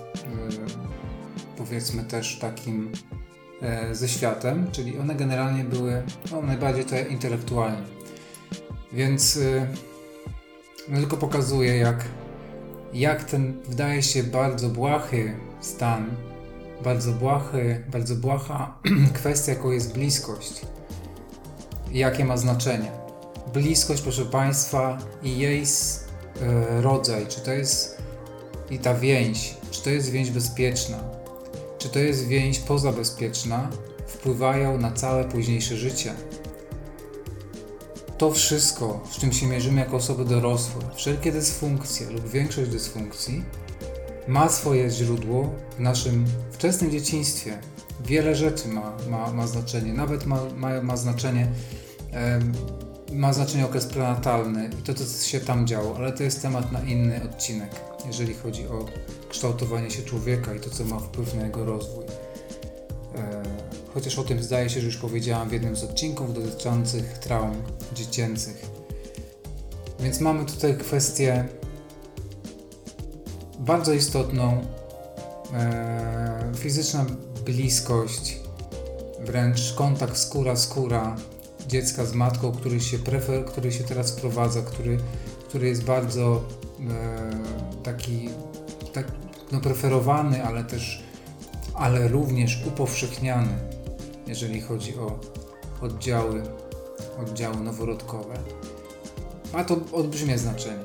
powiedzmy 1.56 2.04
też 2.04 2.38
takim 2.38 2.92
e, 3.62 3.94
ze 3.94 4.08
światem, 4.08 4.66
czyli 4.72 4.98
one 4.98 5.14
generalnie 5.14 5.64
były 5.64 6.02
no, 6.30 6.42
najbardziej 6.42 6.84
to 6.84 6.98
intelektualnie. 7.10 7.82
Więc 8.92 9.38
no, 10.88 10.98
tylko 10.98 11.16
pokazuje, 11.16 11.76
jak, 11.76 12.04
jak 12.92 13.24
ten 13.24 13.62
wydaje 13.68 14.02
się 14.02 14.22
bardzo 14.22 14.68
błahy 14.68 15.36
stan, 15.60 16.10
bardzo 16.84 17.12
błahy, 17.12 17.84
bardzo 17.92 18.16
błaha 18.16 18.78
kwestia, 19.18 19.52
jaką 19.52 19.70
jest 19.70 19.94
bliskość, 19.94 20.60
jakie 21.92 22.24
ma 22.24 22.36
znaczenie. 22.36 22.90
Bliskość, 23.52 24.02
proszę 24.02 24.24
Państwa, 24.24 24.98
i 25.22 25.38
jej 25.38 25.66
rodzaj, 26.80 27.26
czy 27.26 27.40
to 27.40 27.52
jest 27.52 27.98
i 28.70 28.78
ta 28.78 28.94
więź, 28.94 29.54
czy 29.70 29.82
to 29.82 29.90
jest 29.90 30.10
więź 30.10 30.30
bezpieczna, 30.30 30.98
czy 31.78 31.88
to 31.88 31.98
jest 31.98 32.26
więź 32.26 32.58
pozabezpieczna, 32.58 33.70
wpływają 34.06 34.78
na 34.78 34.92
całe 34.92 35.24
późniejsze 35.24 35.76
życie. 35.76 36.14
To 38.18 38.32
wszystko, 38.32 39.00
z 39.10 39.18
czym 39.18 39.32
się 39.32 39.46
mierzymy 39.46 39.80
jako 39.80 39.96
osoby 39.96 40.24
dorosłe, 40.24 40.82
wszelkie 40.94 41.32
dysfunkcje 41.32 42.10
lub 42.10 42.28
większość 42.28 42.70
dysfunkcji, 42.70 43.44
ma 44.28 44.48
swoje 44.48 44.90
źródło 44.90 45.54
w 45.76 45.80
naszym 45.80 46.24
wczesnym 46.52 46.90
dzieciństwie. 46.90 47.58
Wiele 48.04 48.34
rzeczy 48.34 48.68
ma, 48.68 48.96
ma, 49.10 49.32
ma 49.32 49.46
znaczenie, 49.46 49.92
nawet 49.92 50.26
ma, 50.26 50.40
ma, 50.56 50.82
ma 50.82 50.96
znaczenie 50.96 51.48
ma 53.12 53.32
znaczenie 53.32 53.64
okres 53.64 53.86
prenatalny 53.86 54.70
i 54.80 54.82
to, 54.82 54.94
co 54.94 55.24
się 55.24 55.40
tam 55.40 55.66
działo, 55.66 55.96
ale 55.96 56.12
to 56.12 56.22
jest 56.22 56.42
temat 56.42 56.72
na 56.72 56.80
inny 56.80 57.20
odcinek, 57.24 57.70
jeżeli 58.06 58.34
chodzi 58.34 58.66
o 58.66 58.84
kształtowanie 59.28 59.90
się 59.90 60.02
człowieka 60.02 60.54
i 60.54 60.60
to, 60.60 60.70
co 60.70 60.84
ma 60.84 60.98
wpływ 60.98 61.34
na 61.34 61.44
jego 61.44 61.64
rozwój. 61.64 62.04
E, 63.16 63.42
chociaż 63.94 64.18
o 64.18 64.24
tym 64.24 64.42
zdaje 64.42 64.70
się, 64.70 64.80
że 64.80 64.86
już 64.86 64.96
powiedziałam 64.96 65.48
w 65.48 65.52
jednym 65.52 65.76
z 65.76 65.84
odcinków 65.84 66.34
dotyczących 66.34 67.18
traum 67.18 67.62
dziecięcych. 67.94 68.66
Więc 70.00 70.20
mamy 70.20 70.44
tutaj 70.44 70.78
kwestię 70.78 71.48
bardzo 73.58 73.92
istotną, 73.92 74.66
e, 75.54 76.52
fizyczna 76.56 77.06
bliskość, 77.44 78.40
wręcz 79.24 79.72
kontakt 79.72 80.16
skóra-skóra, 80.16 81.16
dziecka 81.66 82.04
z 82.04 82.14
matką, 82.14 82.52
który 82.52 82.80
się, 82.80 82.98
prefer, 82.98 83.44
który 83.44 83.72
się 83.72 83.84
teraz 83.84 84.10
wprowadza, 84.10 84.62
który, 84.62 84.98
który 85.48 85.68
jest 85.68 85.84
bardzo 85.84 86.44
e, 86.90 87.82
taki 87.82 88.28
tak, 88.92 89.06
no, 89.52 89.60
preferowany, 89.60 90.44
ale 90.44 90.64
też 90.64 91.06
ale 91.76 92.08
również 92.08 92.62
upowszechniany, 92.66 93.58
jeżeli 94.26 94.60
chodzi 94.60 94.98
o 94.98 95.20
oddziały, 95.80 96.42
oddziały 97.20 97.56
noworodkowe. 97.56 98.34
Ma 99.52 99.64
to 99.64 99.80
olbrzymie 99.92 100.38
znaczenie. 100.38 100.84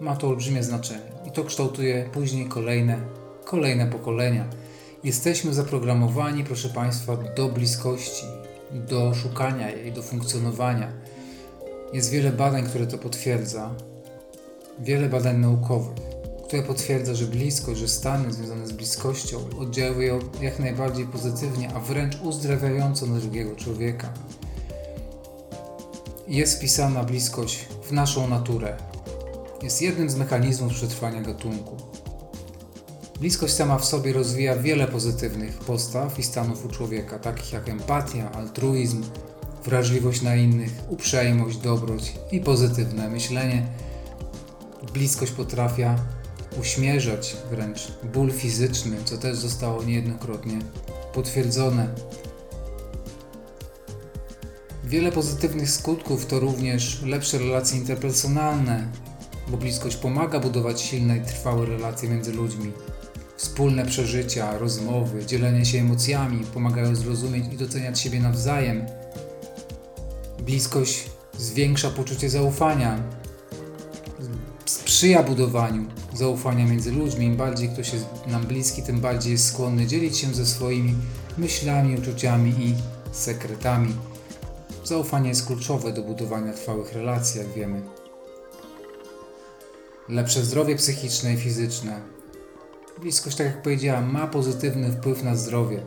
Ma 0.00 0.16
to 0.16 0.28
olbrzymie 0.28 0.62
znaczenie 0.62 1.12
i 1.26 1.30
to 1.30 1.44
kształtuje 1.44 2.10
później 2.12 2.46
kolejne, 2.46 3.00
kolejne 3.44 3.86
pokolenia. 3.86 4.44
Jesteśmy 5.04 5.54
zaprogramowani, 5.54 6.44
proszę 6.44 6.68
Państwa, 6.68 7.16
do 7.16 7.48
bliskości, 7.48 8.26
do 8.72 9.14
szukania 9.14 9.70
jej, 9.70 9.92
do 9.92 10.02
funkcjonowania. 10.02 10.92
Jest 11.92 12.10
wiele 12.10 12.32
badań, 12.32 12.66
które 12.66 12.86
to 12.86 12.98
potwierdza, 12.98 13.74
wiele 14.78 15.08
badań 15.08 15.40
naukowych, 15.40 15.94
które 16.46 16.62
potwierdza, 16.62 17.14
że 17.14 17.26
bliskość, 17.26 17.80
że 17.80 17.88
stany 17.88 18.32
związane 18.32 18.66
z 18.66 18.72
bliskością 18.72 19.38
oddziałują 19.58 20.18
jak 20.40 20.58
najbardziej 20.58 21.06
pozytywnie, 21.06 21.70
a 21.74 21.80
wręcz 21.80 22.20
uzdrawiająco 22.22 23.06
na 23.06 23.18
drugiego 23.18 23.56
człowieka. 23.56 24.12
Jest 26.28 26.56
wpisana 26.56 27.04
bliskość 27.04 27.68
w 27.82 27.92
naszą 27.92 28.28
naturę. 28.28 28.76
Jest 29.62 29.82
jednym 29.82 30.10
z 30.10 30.16
mechanizmów 30.16 30.72
przetrwania 30.72 31.22
gatunku. 31.22 31.93
Bliskość 33.20 33.54
sama 33.54 33.78
w 33.78 33.84
sobie 33.84 34.12
rozwija 34.12 34.56
wiele 34.56 34.88
pozytywnych 34.88 35.58
postaw 35.58 36.18
i 36.18 36.22
stanów 36.22 36.66
u 36.66 36.68
człowieka, 36.68 37.18
takich 37.18 37.52
jak 37.52 37.68
empatia, 37.68 38.32
altruizm, 38.32 39.02
wrażliwość 39.64 40.22
na 40.22 40.34
innych, 40.34 40.70
uprzejmość, 40.88 41.56
dobroć 41.58 42.12
i 42.32 42.40
pozytywne 42.40 43.10
myślenie. 43.10 43.66
Bliskość 44.92 45.32
potrafia 45.32 45.98
uśmierzać 46.60 47.36
wręcz 47.50 47.92
ból 48.14 48.32
fizyczny, 48.32 48.96
co 49.04 49.18
też 49.18 49.36
zostało 49.36 49.82
niejednokrotnie 49.82 50.58
potwierdzone. 51.14 51.88
Wiele 54.84 55.12
pozytywnych 55.12 55.70
skutków 55.70 56.26
to 56.26 56.40
również 56.40 57.02
lepsze 57.02 57.38
relacje 57.38 57.78
interpersonalne, 57.78 58.88
bo 59.48 59.56
bliskość 59.56 59.96
pomaga 59.96 60.40
budować 60.40 60.80
silne 60.80 61.16
i 61.16 61.20
trwałe 61.20 61.66
relacje 61.66 62.08
między 62.08 62.32
ludźmi. 62.32 62.72
Wspólne 63.36 63.86
przeżycia, 63.86 64.58
rozmowy, 64.58 65.26
dzielenie 65.26 65.64
się 65.64 65.78
emocjami 65.78 66.44
pomagają 66.54 66.96
zrozumieć 66.96 67.44
i 67.52 67.56
doceniać 67.56 68.00
siebie 68.00 68.20
nawzajem. 68.20 68.86
Bliskość 70.38 71.10
zwiększa 71.38 71.90
poczucie 71.90 72.30
zaufania, 72.30 73.02
sprzyja 74.66 75.22
budowaniu 75.22 75.84
zaufania 76.14 76.64
między 76.66 76.92
ludźmi. 76.92 77.26
Im 77.26 77.36
bardziej 77.36 77.68
ktoś 77.68 77.92
jest 77.92 78.06
nam 78.26 78.46
bliski, 78.46 78.82
tym 78.82 79.00
bardziej 79.00 79.32
jest 79.32 79.48
skłonny 79.48 79.86
dzielić 79.86 80.18
się 80.18 80.34
ze 80.34 80.46
swoimi 80.46 80.94
myślami, 81.38 81.96
uczuciami 81.98 82.50
i 82.50 82.74
sekretami. 83.12 83.94
Zaufanie 84.84 85.28
jest 85.28 85.46
kluczowe 85.46 85.92
do 85.92 86.02
budowania 86.02 86.52
trwałych 86.52 86.92
relacji, 86.92 87.40
jak 87.40 87.52
wiemy. 87.52 87.82
Lepsze 90.08 90.44
zdrowie 90.44 90.76
psychiczne 90.76 91.34
i 91.34 91.36
fizyczne. 91.36 92.13
Bliskość, 93.00 93.36
tak 93.36 93.46
jak 93.46 93.62
powiedziałam, 93.62 94.12
ma 94.12 94.26
pozytywny 94.26 94.92
wpływ 94.92 95.22
na 95.22 95.36
zdrowie 95.36 95.82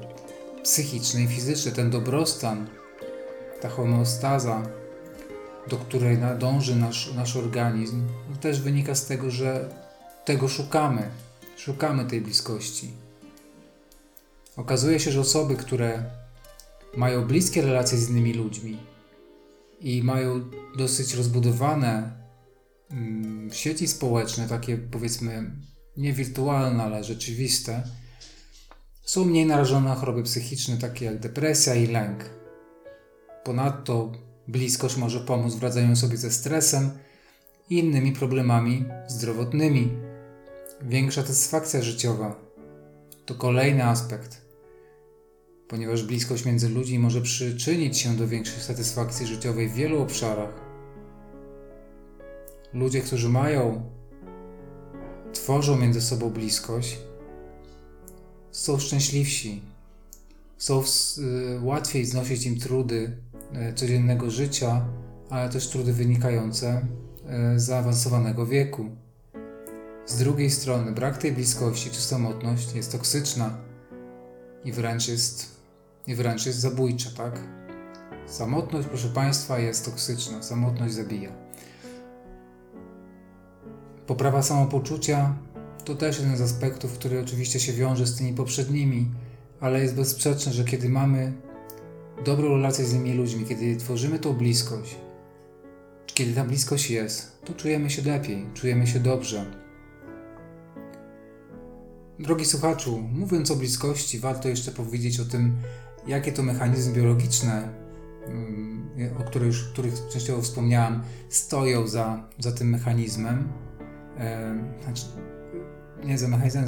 psychiczne 0.64 1.22
i 1.22 1.28
fizyczne. 1.28 1.72
Ten 1.72 1.90
dobrostan, 1.90 2.68
ta 3.62 3.70
homeostaza, 3.70 4.64
do 5.70 5.78
której 5.78 6.18
dąży 6.40 6.76
nasz, 6.76 7.14
nasz 7.14 7.36
organizm, 7.36 8.08
no 8.30 8.36
też 8.36 8.62
wynika 8.62 8.96
z 8.96 9.06
tego, 9.06 9.32
że 9.32 9.70
tego 10.26 10.48
szukamy. 10.48 11.10
Szukamy 11.58 12.06
tej 12.06 12.22
bliskości. 12.22 12.92
Okazuje 14.58 15.00
się, 15.00 15.12
że 15.12 15.20
osoby, 15.20 15.56
które 15.56 16.04
mają 16.98 17.26
bliskie 17.26 17.62
relacje 17.62 17.98
z 17.98 18.10
innymi 18.10 18.34
ludźmi 18.34 18.78
i 19.80 20.04
mają 20.04 20.50
dosyć 20.78 21.14
rozbudowane 21.14 22.12
mm, 22.92 23.50
sieci 23.54 23.88
społeczne, 23.88 24.48
takie 24.48 24.78
powiedzmy 24.78 25.52
nie 25.98 26.14
wirtualne, 26.14 26.84
ale 26.84 27.04
rzeczywiste, 27.04 27.84
są 29.04 29.26
mniej 29.26 29.46
narażone 29.46 29.90
na 29.90 29.96
choroby 29.96 30.24
psychiczne, 30.24 30.78
takie 30.78 31.06
jak 31.06 31.20
depresja 31.20 31.76
i 31.76 31.88
lęk. 31.88 32.24
Ponadto 33.44 34.12
bliskość 34.48 34.98
może 34.98 35.20
pomóc 35.20 35.56
w 35.56 35.64
radzeniu 35.64 35.96
sobie 35.96 36.18
ze 36.18 36.32
stresem 36.32 36.90
i 37.70 37.80
innymi 37.80 38.12
problemami 38.12 38.86
zdrowotnymi. 39.08 39.90
Większa 40.82 41.22
satysfakcja 41.22 41.82
życiowa 41.82 42.36
to 43.26 43.36
kolejny 43.36 43.86
aspekt 43.86 44.48
ponieważ 45.68 46.04
bliskość 46.04 46.46
między 46.46 46.70
ludźmi 46.70 47.00
może 47.00 47.22
przyczynić 47.22 47.98
się 47.98 48.16
do 48.16 48.28
większej 48.28 48.62
satysfakcji 48.62 49.28
życiowej 49.28 49.70
w 49.70 49.74
wielu 49.74 50.02
obszarach. 50.02 50.62
Ludzie, 52.74 53.02
którzy 53.02 53.30
mają, 53.30 53.92
tworzą 55.38 55.78
między 55.78 56.02
sobą 56.02 56.30
bliskość, 56.30 56.98
są 58.52 58.80
szczęśliwsi, 58.80 59.62
są 60.58 60.84
y, 60.84 61.60
łatwiej 61.62 62.06
znosić 62.06 62.46
im 62.46 62.60
trudy 62.60 63.18
y, 63.70 63.74
codziennego 63.74 64.32
życia, 64.32 64.86
ale 65.30 65.50
też 65.50 65.70
trudy 65.70 65.94
wynikające 65.94 66.82
y, 67.56 67.60
z 67.60 67.64
zaawansowanego 67.64 68.46
wieku. 68.46 68.86
Z 70.06 70.18
drugiej 70.18 70.52
strony, 70.52 70.92
brak 70.92 71.18
tej 71.18 71.32
bliskości 71.32 71.90
czy 71.90 72.02
samotność 72.02 72.76
jest 72.76 72.92
toksyczna 72.92 73.58
i 74.66 74.72
wręcz 74.72 75.08
jest 75.08 75.58
i 76.08 76.16
wręcz 76.16 76.46
jest 76.46 76.60
zabójcza, 76.60 77.10
tak? 77.18 77.40
Samotność, 78.28 78.88
proszę 78.88 79.08
Państwa, 79.08 79.60
jest 79.60 79.86
toksyczna. 79.86 80.44
Samotność 80.44 80.94
zabija. 80.94 81.47
Poprawa 84.08 84.42
samopoczucia 84.42 85.36
to 85.86 85.96
też 85.96 86.20
jeden 86.20 86.38
z 86.38 86.42
aspektów, 86.42 86.94
który 86.94 87.20
oczywiście 87.20 87.60
się 87.60 87.74
wiąże 87.74 88.08
z 88.08 88.18
tymi 88.18 88.34
poprzednimi, 88.34 89.12
ale 89.60 89.82
jest 89.82 89.96
bezsprzeczne, 89.96 90.54
że 90.54 90.66
kiedy 90.66 90.90
mamy 90.90 91.34
dobrą 92.26 92.50
relację 92.50 92.86
z 92.86 92.94
innymi 92.94 93.14
ludźmi, 93.14 93.46
kiedy 93.46 93.76
tworzymy 93.76 94.20
tą 94.20 94.34
bliskość, 94.34 94.96
kiedy 96.06 96.34
ta 96.34 96.44
bliskość 96.44 96.90
jest, 96.90 97.42
to 97.46 97.54
czujemy 97.54 97.90
się 97.90 98.02
lepiej, 98.02 98.46
czujemy 98.54 98.88
się 98.88 99.00
dobrze. 99.00 99.46
Drogi 102.20 102.46
słuchaczu, 102.46 103.04
mówiąc 103.14 103.52
o 103.52 103.56
bliskości, 103.56 104.20
warto 104.20 104.50
jeszcze 104.50 104.72
powiedzieć 104.72 105.20
o 105.20 105.26
tym, 105.26 105.58
jakie 106.08 106.32
to 106.32 106.44
mechanizmy 106.44 106.94
biologiczne, 106.94 107.70
mm, 108.28 108.90
o 109.20 109.24
których, 109.24 109.56
których 109.74 109.94
częściowo 110.10 110.42
wspomniałam, 110.42 111.04
stoją 111.30 111.88
za, 111.88 112.30
za 112.40 112.52
tym 112.52 112.70
mechanizmem. 112.70 113.67
Znaczy, 114.84 115.06
nie 116.04 116.28
mechanizmem, 116.28 116.66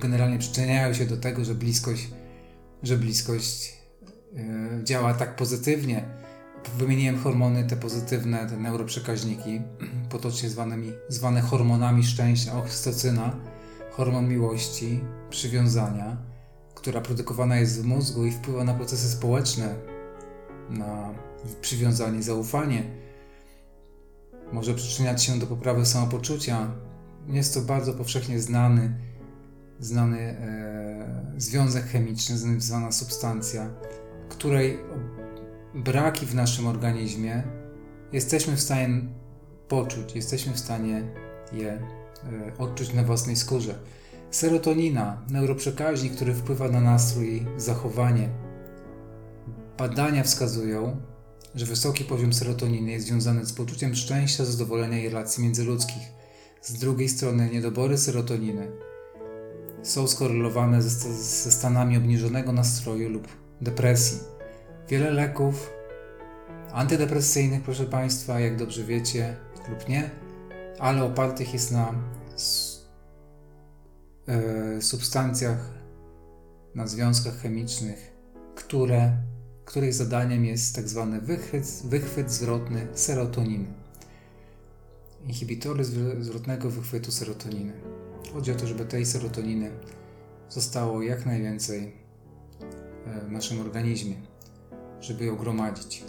generalnie 0.00 0.38
przyczyniają 0.38 0.94
się 0.94 1.06
do 1.06 1.16
tego, 1.16 1.44
że 1.44 1.54
bliskość, 1.54 2.10
że 2.82 2.96
bliskość 2.96 3.74
e, 4.36 4.84
działa 4.84 5.14
tak 5.14 5.36
pozytywnie. 5.36 6.04
Wymieniłem 6.78 7.18
hormony 7.18 7.64
te 7.64 7.76
pozytywne, 7.76 8.46
te 8.46 8.56
neuroprzekaźniki, 8.56 9.62
potocznie 10.10 10.48
zwanymi, 10.48 10.92
zwane 11.08 11.40
hormonami 11.40 12.04
szczęścia, 12.04 12.58
oksytocyna, 12.58 13.36
hormon 13.90 14.28
miłości, 14.28 15.00
przywiązania 15.30 16.30
która 16.80 17.00
produkowana 17.00 17.56
jest 17.56 17.82
w 17.82 17.84
mózgu 17.84 18.26
i 18.26 18.32
wpływa 18.32 18.64
na 18.64 18.74
procesy 18.74 19.08
społeczne, 19.08 19.74
na 20.70 21.14
przywiązanie, 21.60 22.22
zaufanie, 22.22 22.82
może 24.52 24.74
przyczyniać 24.74 25.24
się 25.24 25.38
do 25.38 25.46
poprawy 25.46 25.86
samopoczucia. 25.86 26.70
Jest 27.30 27.54
to 27.54 27.60
bardzo 27.60 27.94
powszechnie 27.94 28.40
znany, 28.40 28.94
znany 29.80 30.18
e, 30.18 31.34
związek 31.36 31.84
chemiczny, 31.84 32.60
zwana 32.60 32.92
substancja, 32.92 33.70
której 34.28 34.78
braki 35.74 36.26
w 36.26 36.34
naszym 36.34 36.66
organizmie 36.66 37.42
jesteśmy 38.12 38.56
w 38.56 38.60
stanie 38.60 39.02
poczuć, 39.68 40.16
jesteśmy 40.16 40.52
w 40.52 40.58
stanie 40.58 41.02
je 41.52 41.72
e, 41.72 41.80
odczuć 42.58 42.94
na 42.94 43.04
własnej 43.04 43.36
skórze. 43.36 43.78
Serotonina, 44.30 45.22
neuroprzekaźnik, 45.30 46.14
który 46.14 46.34
wpływa 46.34 46.68
na 46.68 46.80
nastrój 46.80 47.36
i 47.36 47.46
zachowanie. 47.56 48.28
Badania 49.78 50.22
wskazują, 50.22 51.00
że 51.54 51.66
wysoki 51.66 52.04
poziom 52.04 52.32
serotoniny 52.32 52.90
jest 52.90 53.06
związany 53.06 53.46
z 53.46 53.52
poczuciem 53.52 53.94
szczęścia, 53.94 54.44
zadowolenia 54.44 54.98
i 54.98 55.08
relacji 55.08 55.44
międzyludzkich. 55.44 56.19
Z 56.62 56.72
drugiej 56.72 57.08
strony 57.08 57.50
niedobory 57.50 57.98
serotoniny 57.98 58.70
są 59.82 60.06
skorelowane 60.06 60.82
ze, 60.82 61.14
ze 61.14 61.52
stanami 61.52 61.96
obniżonego 61.96 62.52
nastroju 62.52 63.08
lub 63.08 63.28
depresji. 63.60 64.18
Wiele 64.88 65.10
leków 65.10 65.70
antydepresyjnych, 66.72 67.62
proszę 67.62 67.84
Państwa, 67.84 68.40
jak 68.40 68.56
dobrze 68.56 68.84
wiecie 68.84 69.36
lub 69.68 69.88
nie, 69.88 70.10
ale 70.78 71.04
opartych 71.04 71.52
jest 71.52 71.72
na 71.72 71.94
E, 74.30 74.82
substancjach, 74.82 75.70
na 76.74 76.86
związkach 76.86 77.38
chemicznych, 77.38 78.12
które, 78.54 79.16
których 79.64 79.94
zadaniem 79.94 80.44
jest 80.44 80.76
tak 80.76 80.88
zwany 80.88 81.20
wychwyt, 81.20 81.82
wychwyt 81.84 82.30
zwrotny 82.30 82.86
serotoniny. 82.94 83.66
Inhibitory 85.26 85.84
zwrotnego 86.20 86.70
wychwytu 86.70 87.12
serotoniny. 87.12 87.72
Chodzi 88.32 88.52
o 88.52 88.54
to, 88.54 88.66
żeby 88.66 88.84
tej 88.84 89.06
serotoniny 89.06 89.70
zostało 90.48 91.02
jak 91.02 91.26
najwięcej 91.26 91.92
e, 93.06 93.20
w 93.20 93.32
naszym 93.32 93.60
organizmie, 93.60 94.14
żeby 95.00 95.24
ją 95.24 95.36
gromadzić. 95.36 96.04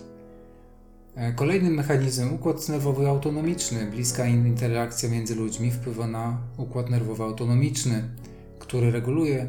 E, 1.15 1.34
kolejnym 1.34 1.74
mechanizmem 1.74 2.34
układ 2.34 2.69
nerwowy 2.69 3.08
autonomiczny. 3.08 3.91
Bliska 3.91 4.26
interakcja 4.26 5.10
między 5.10 5.36
ludźmi 5.36 5.71
wpływa 5.71 6.08
na 6.08 6.41
układ 6.58 6.89
nerwowy 6.89 7.24
autonomiczny, 7.24 8.10
który 8.60 8.91
reguluje 8.91 9.47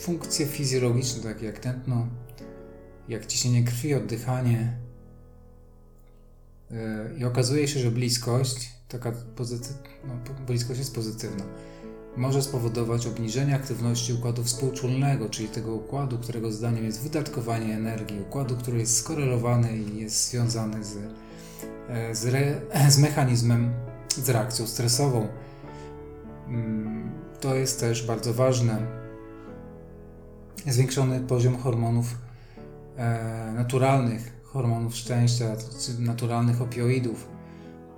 funkcje 0.00 0.46
fizjologiczne, 0.46 1.22
takie 1.22 1.46
jak 1.46 1.58
tętno, 1.58 2.06
jak 3.08 3.26
ciśnienie 3.26 3.64
krwi, 3.64 3.94
oddychanie. 3.94 4.76
E, 6.70 7.10
I 7.18 7.24
okazuje 7.24 7.68
się, 7.68 7.80
że 7.80 7.90
bliskość, 7.90 8.72
taka 8.92 9.12
pozytyw... 9.36 9.74
no, 10.04 10.14
bliskość 10.46 10.78
jest 10.78 10.94
pozytywna 10.94 11.44
może 12.16 12.42
spowodować 12.42 13.06
obniżenie 13.06 13.54
aktywności 13.54 14.12
układu 14.12 14.44
współczulnego, 14.44 15.28
czyli 15.28 15.48
tego 15.48 15.74
układu, 15.74 16.18
którego 16.18 16.52
zdaniem 16.52 16.84
jest 16.84 17.02
wydatkowanie 17.02 17.74
energii, 17.74 18.20
układu, 18.20 18.56
który 18.56 18.78
jest 18.78 18.96
skorelowany 18.96 19.76
i 19.76 20.00
jest 20.00 20.30
związany 20.30 20.84
z, 20.84 20.96
e, 21.88 22.14
z, 22.14 22.26
re, 22.26 22.60
z 22.94 22.98
mechanizmem, 22.98 23.72
z 24.08 24.28
reakcją 24.28 24.66
stresową. 24.66 25.28
Mm, 26.48 27.12
to 27.40 27.54
jest 27.54 27.80
też 27.80 28.06
bardzo 28.06 28.34
ważne. 28.34 29.02
Zwiększony 30.66 31.20
poziom 31.20 31.56
hormonów 31.56 32.06
e, 32.96 33.52
naturalnych, 33.56 34.32
hormonów 34.44 34.96
szczęścia, 34.96 35.56
naturalnych 35.98 36.62
opioidów, 36.62 37.28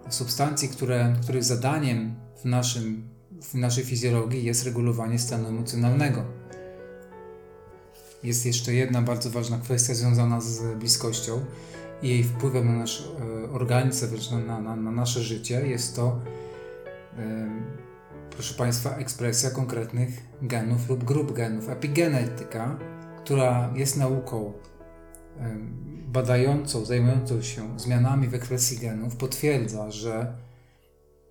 substancji, 0.08 0.68
które, 0.68 1.16
których 1.22 1.44
zadaniem 1.44 2.14
w 2.36 2.44
naszym 2.44 3.14
w 3.42 3.54
naszej 3.54 3.84
fizjologii 3.84 4.44
jest 4.44 4.64
regulowanie 4.64 5.18
stanu 5.18 5.48
emocjonalnego. 5.48 6.24
Jest 8.22 8.46
jeszcze 8.46 8.74
jedna 8.74 9.02
bardzo 9.02 9.30
ważna 9.30 9.58
kwestia 9.58 9.94
związana 9.94 10.40
z 10.40 10.78
bliskością 10.78 11.44
i 12.02 12.08
jej 12.08 12.24
wpływem 12.24 12.66
na 12.66 12.72
nasz 12.72 13.08
e, 13.46 13.50
organizm, 13.50 14.06
na, 14.46 14.60
na, 14.60 14.76
na 14.76 14.90
nasze 14.90 15.22
życie. 15.22 15.66
Jest 15.66 15.96
to 15.96 16.20
proszę 18.30 18.54
Państwa, 18.54 18.96
ekspresja 18.96 19.50
konkretnych 19.50 20.08
genów 20.42 20.88
lub 20.88 21.04
grup 21.04 21.32
genów. 21.32 21.68
Epigenetyka, 21.68 22.78
która 23.24 23.70
jest 23.74 23.96
nauką 23.96 24.52
badającą, 26.14 26.84
zajmującą 26.84 27.42
się 27.42 27.78
zmianami 27.78 28.28
w 28.28 28.34
ekspresji 28.34 28.78
genów, 28.78 29.16
potwierdza, 29.16 29.90
że 29.90 30.36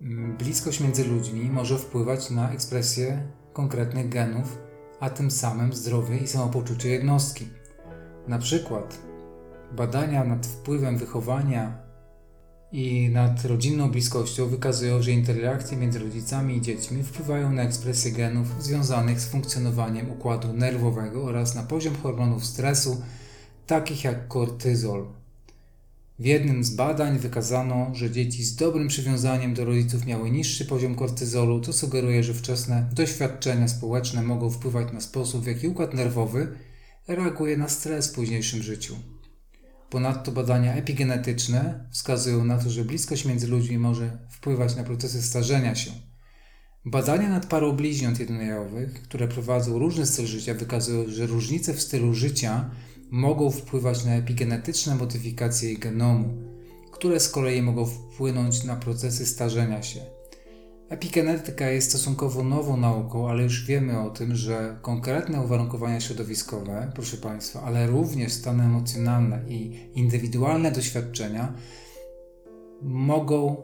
mm, 0.00 0.36
bliskość 0.36 0.80
między 0.80 1.04
ludźmi 1.04 1.50
może 1.50 1.78
wpływać 1.78 2.30
na 2.30 2.52
ekspresję 2.52 3.22
konkretnych 3.52 4.08
genów, 4.08 4.58
a 5.00 5.10
tym 5.10 5.30
samym 5.30 5.72
zdrowie 5.72 6.18
i 6.18 6.26
samopoczucie 6.26 6.88
jednostki. 6.88 7.46
Na 8.28 8.38
przykład 8.38 8.98
badania 9.72 10.24
nad 10.24 10.46
wpływem 10.46 10.98
wychowania 10.98 11.84
i 12.72 13.10
nad 13.12 13.44
rodzinną 13.44 13.90
bliskością 13.90 14.46
wykazują, 14.46 15.02
że 15.02 15.10
interakcje 15.10 15.76
między 15.76 15.98
rodzicami 15.98 16.56
i 16.56 16.60
dziećmi 16.60 17.02
wpływają 17.02 17.52
na 17.52 17.62
ekspresję 17.62 18.12
genów 18.12 18.62
związanych 18.62 19.20
z 19.20 19.28
funkcjonowaniem 19.28 20.10
układu 20.10 20.52
nerwowego 20.52 21.24
oraz 21.24 21.54
na 21.54 21.62
poziom 21.62 21.94
hormonów 22.02 22.44
stresu, 22.44 23.02
takich 23.66 24.04
jak 24.04 24.28
kortyzol. 24.28 25.06
W 26.18 26.24
jednym 26.24 26.64
z 26.64 26.70
badań 26.70 27.18
wykazano, 27.18 27.90
że 27.94 28.10
dzieci 28.10 28.44
z 28.44 28.56
dobrym 28.56 28.88
przywiązaniem 28.88 29.54
do 29.54 29.64
rodziców 29.64 30.06
miały 30.06 30.30
niższy 30.30 30.64
poziom 30.64 30.94
kortyzolu, 30.94 31.60
co 31.60 31.72
sugeruje, 31.72 32.24
że 32.24 32.34
wczesne 32.34 32.88
doświadczenia 32.92 33.68
społeczne 33.68 34.22
mogą 34.22 34.50
wpływać 34.50 34.92
na 34.92 35.00
sposób, 35.00 35.44
w 35.44 35.46
jaki 35.46 35.68
układ 35.68 35.94
nerwowy 35.94 36.48
reaguje 37.08 37.56
na 37.56 37.68
stres 37.68 38.08
w 38.08 38.14
późniejszym 38.14 38.62
życiu. 38.62 38.96
Ponadto 39.90 40.32
badania 40.32 40.74
epigenetyczne 40.74 41.88
wskazują 41.90 42.44
na 42.44 42.58
to, 42.58 42.70
że 42.70 42.84
bliskość 42.84 43.24
między 43.24 43.48
ludźmi 43.48 43.78
może 43.78 44.18
wpływać 44.30 44.76
na 44.76 44.84
procesy 44.84 45.22
starzenia 45.22 45.74
się. 45.74 45.90
Badania 46.84 47.28
nad 47.28 47.46
parą 47.46 47.72
bliźniąt 47.72 48.20
jednojajowych, 48.20 49.02
które 49.02 49.28
prowadzą 49.28 49.78
różny 49.78 50.06
styl 50.06 50.26
życia, 50.26 50.54
wykazują, 50.54 51.04
że 51.08 51.26
różnice 51.26 51.74
w 51.74 51.82
stylu 51.82 52.14
życia 52.14 52.70
mogą 53.14 53.50
wpływać 53.50 54.04
na 54.04 54.14
epigenetyczne 54.14 54.94
modyfikacje 54.94 55.76
genomu, 55.76 56.28
które 56.92 57.20
z 57.20 57.28
kolei 57.28 57.62
mogą 57.62 57.86
wpłynąć 57.86 58.64
na 58.64 58.76
procesy 58.76 59.26
starzenia 59.26 59.82
się. 59.82 60.00
Epigenetyka 60.88 61.68
jest 61.68 61.88
stosunkowo 61.88 62.44
nową 62.44 62.76
nauką, 62.76 63.30
ale 63.30 63.42
już 63.42 63.66
wiemy 63.66 64.00
o 64.00 64.10
tym, 64.10 64.36
że 64.36 64.78
konkretne 64.82 65.40
uwarunkowania 65.40 66.00
środowiskowe, 66.00 66.92
proszę 66.94 67.16
Państwa, 67.16 67.62
ale 67.62 67.86
również 67.86 68.32
stany 68.32 68.64
emocjonalne 68.64 69.40
i 69.48 69.90
indywidualne 69.94 70.72
doświadczenia 70.72 71.52
mogą 72.82 73.56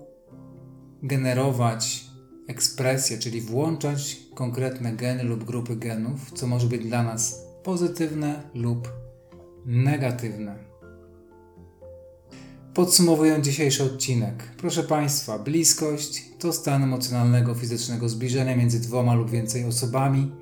generować 1.03 2.05
ekspresję, 2.49 3.19
czyli 3.19 3.41
włączać 3.41 4.21
konkretne 4.35 4.93
geny 4.93 5.25
lub 5.25 5.45
grupy 5.45 5.77
genów, 5.77 6.33
co 6.35 6.47
może 6.47 6.67
być 6.67 6.85
dla 6.85 7.03
nas 7.03 7.47
pozytywne 7.63 8.43
lub 8.55 9.10
negatywne. 9.67 10.71
Podsumowując 12.75 13.45
dzisiejszy 13.45 13.85
odcinek, 13.85 14.35
proszę 14.59 14.83
Państwa, 14.83 15.39
bliskość 15.39 16.25
to 16.39 16.53
stan 16.53 16.83
emocjonalnego, 16.83 17.55
fizycznego 17.55 18.09
zbliżenia 18.09 18.57
między 18.57 18.81
dwoma 18.81 19.15
lub 19.15 19.31
więcej 19.31 19.65
osobami. 19.65 20.33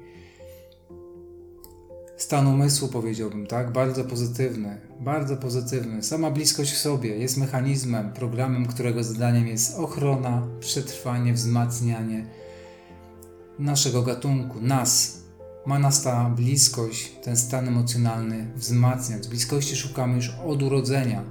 Stan 2.16 2.46
umysłu, 2.46 2.88
powiedziałbym, 2.88 3.46
tak? 3.46 3.72
Bardzo 3.72 4.04
pozytywny, 4.04 4.81
bardzo 5.00 5.37
pozytywny. 5.37 6.02
Sama 6.02 6.31
bliskość 6.31 6.72
w 6.72 6.78
sobie 6.78 7.16
jest 7.16 7.37
mechanizmem, 7.37 8.12
programem, 8.12 8.66
którego 8.66 9.04
zadaniem 9.04 9.46
jest 9.46 9.78
ochrona, 9.78 10.46
przetrwanie, 10.61 11.33
wzmacnianie 11.35 12.26
naszego 13.59 14.02
gatunku, 14.02 14.61
nas. 14.61 15.22
Ma 15.68 15.78
nas 15.78 16.02
ta 16.02 16.31
bliskość, 16.31 17.12
ten 17.22 17.37
stan 17.37 17.68
emocjonalny 17.68 18.46
wzmacniać. 18.57 19.28
Bliskości 19.28 19.76
szukamy 19.76 20.16
już 20.16 20.31
od 20.46 20.62
urodzenia 20.62 21.24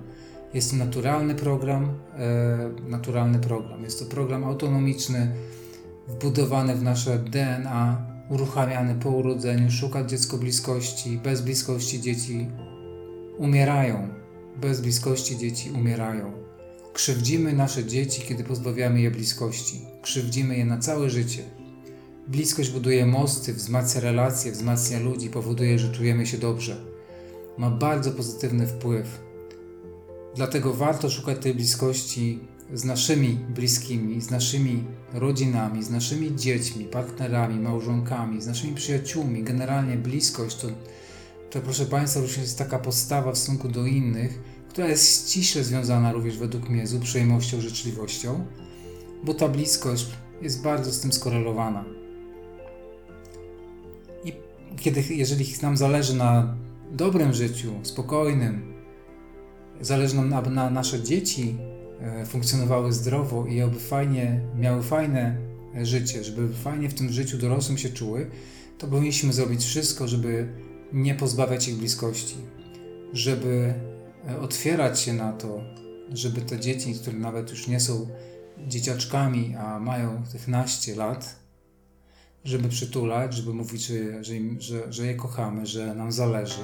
jest 0.53 0.71
to 0.71 0.77
naturalny 0.77 1.35
program, 1.35 1.83
e, 1.83 2.89
naturalny 2.89 3.39
program. 3.39 3.83
Jest 3.83 3.99
to 3.99 4.05
program 4.05 4.43
autonomiczny, 4.43 5.31
wbudowany 6.07 6.75
w 6.75 6.83
nasze 6.83 7.19
DNA, 7.19 8.07
uruchamiany 8.29 8.95
po 8.95 9.09
urodzeniu. 9.09 9.71
Szukać 9.71 10.09
dziecko 10.09 10.37
bliskości. 10.37 11.19
Bez 11.23 11.41
bliskości 11.41 12.01
dzieci 12.01 12.47
umierają. 13.37 14.07
Bez 14.61 14.81
bliskości 14.81 15.37
dzieci 15.37 15.71
umierają. 15.71 16.31
Krzywdzimy 16.93 17.53
nasze 17.53 17.85
dzieci, 17.85 18.21
kiedy 18.21 18.43
pozbawiamy 18.43 19.01
je 19.01 19.11
bliskości. 19.11 19.81
Krzywdzimy 20.01 20.57
je 20.57 20.65
na 20.65 20.77
całe 20.77 21.09
życie. 21.09 21.56
Bliskość 22.27 22.69
buduje 22.69 23.05
mosty, 23.05 23.53
wzmacnia 23.53 24.01
relacje, 24.01 24.51
wzmacnia 24.51 24.99
ludzi, 24.99 25.29
powoduje, 25.29 25.79
że 25.79 25.91
czujemy 25.91 26.27
się 26.27 26.37
dobrze. 26.37 26.85
Ma 27.57 27.69
bardzo 27.69 28.11
pozytywny 28.11 28.67
wpływ 28.67 29.27
Dlatego 30.37 30.73
warto 30.73 31.09
szukać 31.09 31.37
tej 31.41 31.53
bliskości 31.53 32.39
z 32.73 32.83
naszymi 32.83 33.39
bliskimi, 33.49 34.21
z 34.21 34.31
naszymi 34.31 34.83
rodzinami, 35.13 35.83
z 35.83 35.89
naszymi 35.89 36.35
dziećmi, 36.35 36.85
partnerami, 36.85 37.59
małżonkami, 37.59 38.41
z 38.41 38.47
naszymi 38.47 38.75
przyjaciółmi. 38.75 39.43
Generalnie 39.43 39.95
bliskość 39.95 40.55
to, 40.55 40.67
to 41.49 41.61
proszę 41.61 41.85
Państwa, 41.85 42.19
również 42.19 42.37
jest 42.37 42.57
taka 42.57 42.79
postawa 42.79 43.31
w 43.31 43.37
stosunku 43.37 43.69
do 43.69 43.85
innych, 43.85 44.39
która 44.69 44.87
jest 44.87 45.29
ściśle 45.29 45.63
związana 45.63 46.11
również 46.11 46.37
według 46.37 46.69
mnie 46.69 46.87
z 46.87 46.93
uprzejmością, 46.93 47.61
życzliwością, 47.61 48.45
bo 49.23 49.33
ta 49.33 49.47
bliskość 49.47 50.07
jest 50.41 50.61
bardzo 50.61 50.91
z 50.91 50.99
tym 50.99 51.13
skorelowana. 51.13 51.85
Kiedy, 54.79 55.03
jeżeli 55.09 55.45
nam 55.61 55.77
zależy 55.77 56.15
na 56.15 56.55
dobrym 56.91 57.33
życiu, 57.33 57.73
spokojnym, 57.83 58.77
Zależy 59.81 60.15
nam, 60.15 60.33
aby 60.33 60.49
na 60.49 60.69
nasze 60.69 61.03
dzieci 61.03 61.57
e, 62.01 62.25
funkcjonowały 62.25 62.93
zdrowo 62.93 63.45
i 63.45 63.61
aby 63.61 63.79
fajnie, 63.79 64.41
miały 64.55 64.83
fajne 64.83 65.37
życie, 65.81 66.23
żeby 66.23 66.53
fajnie 66.53 66.89
w 66.89 66.93
tym 66.93 67.09
życiu 67.09 67.37
dorosłym 67.37 67.77
się 67.77 67.89
czuły, 67.89 68.31
to 68.77 68.87
powinniśmy 68.87 69.33
zrobić 69.33 69.65
wszystko, 69.65 70.07
żeby 70.07 70.47
nie 70.93 71.15
pozbawiać 71.15 71.67
ich 71.67 71.75
bliskości, 71.75 72.35
żeby 73.13 73.73
e, 74.29 74.39
otwierać 74.39 74.99
się 74.99 75.13
na 75.13 75.33
to, 75.33 75.61
żeby 76.13 76.41
te 76.41 76.59
dzieci, 76.59 76.93
które 76.93 77.17
nawet 77.17 77.49
już 77.49 77.67
nie 77.67 77.79
są 77.79 78.07
dzieciaczkami, 78.67 79.55
a 79.55 79.79
mają 79.79 80.23
tych 80.31 80.47
naście 80.47 80.95
lat, 80.95 81.35
żeby 82.43 82.69
przytulać, 82.69 83.33
żeby 83.33 83.53
mówić, 83.53 83.81
że, 83.85 84.23
że, 84.23 84.33
że, 84.59 84.93
że 84.93 85.05
je 85.05 85.15
kochamy, 85.15 85.65
że 85.65 85.95
nam 85.95 86.11
zależy, 86.11 86.63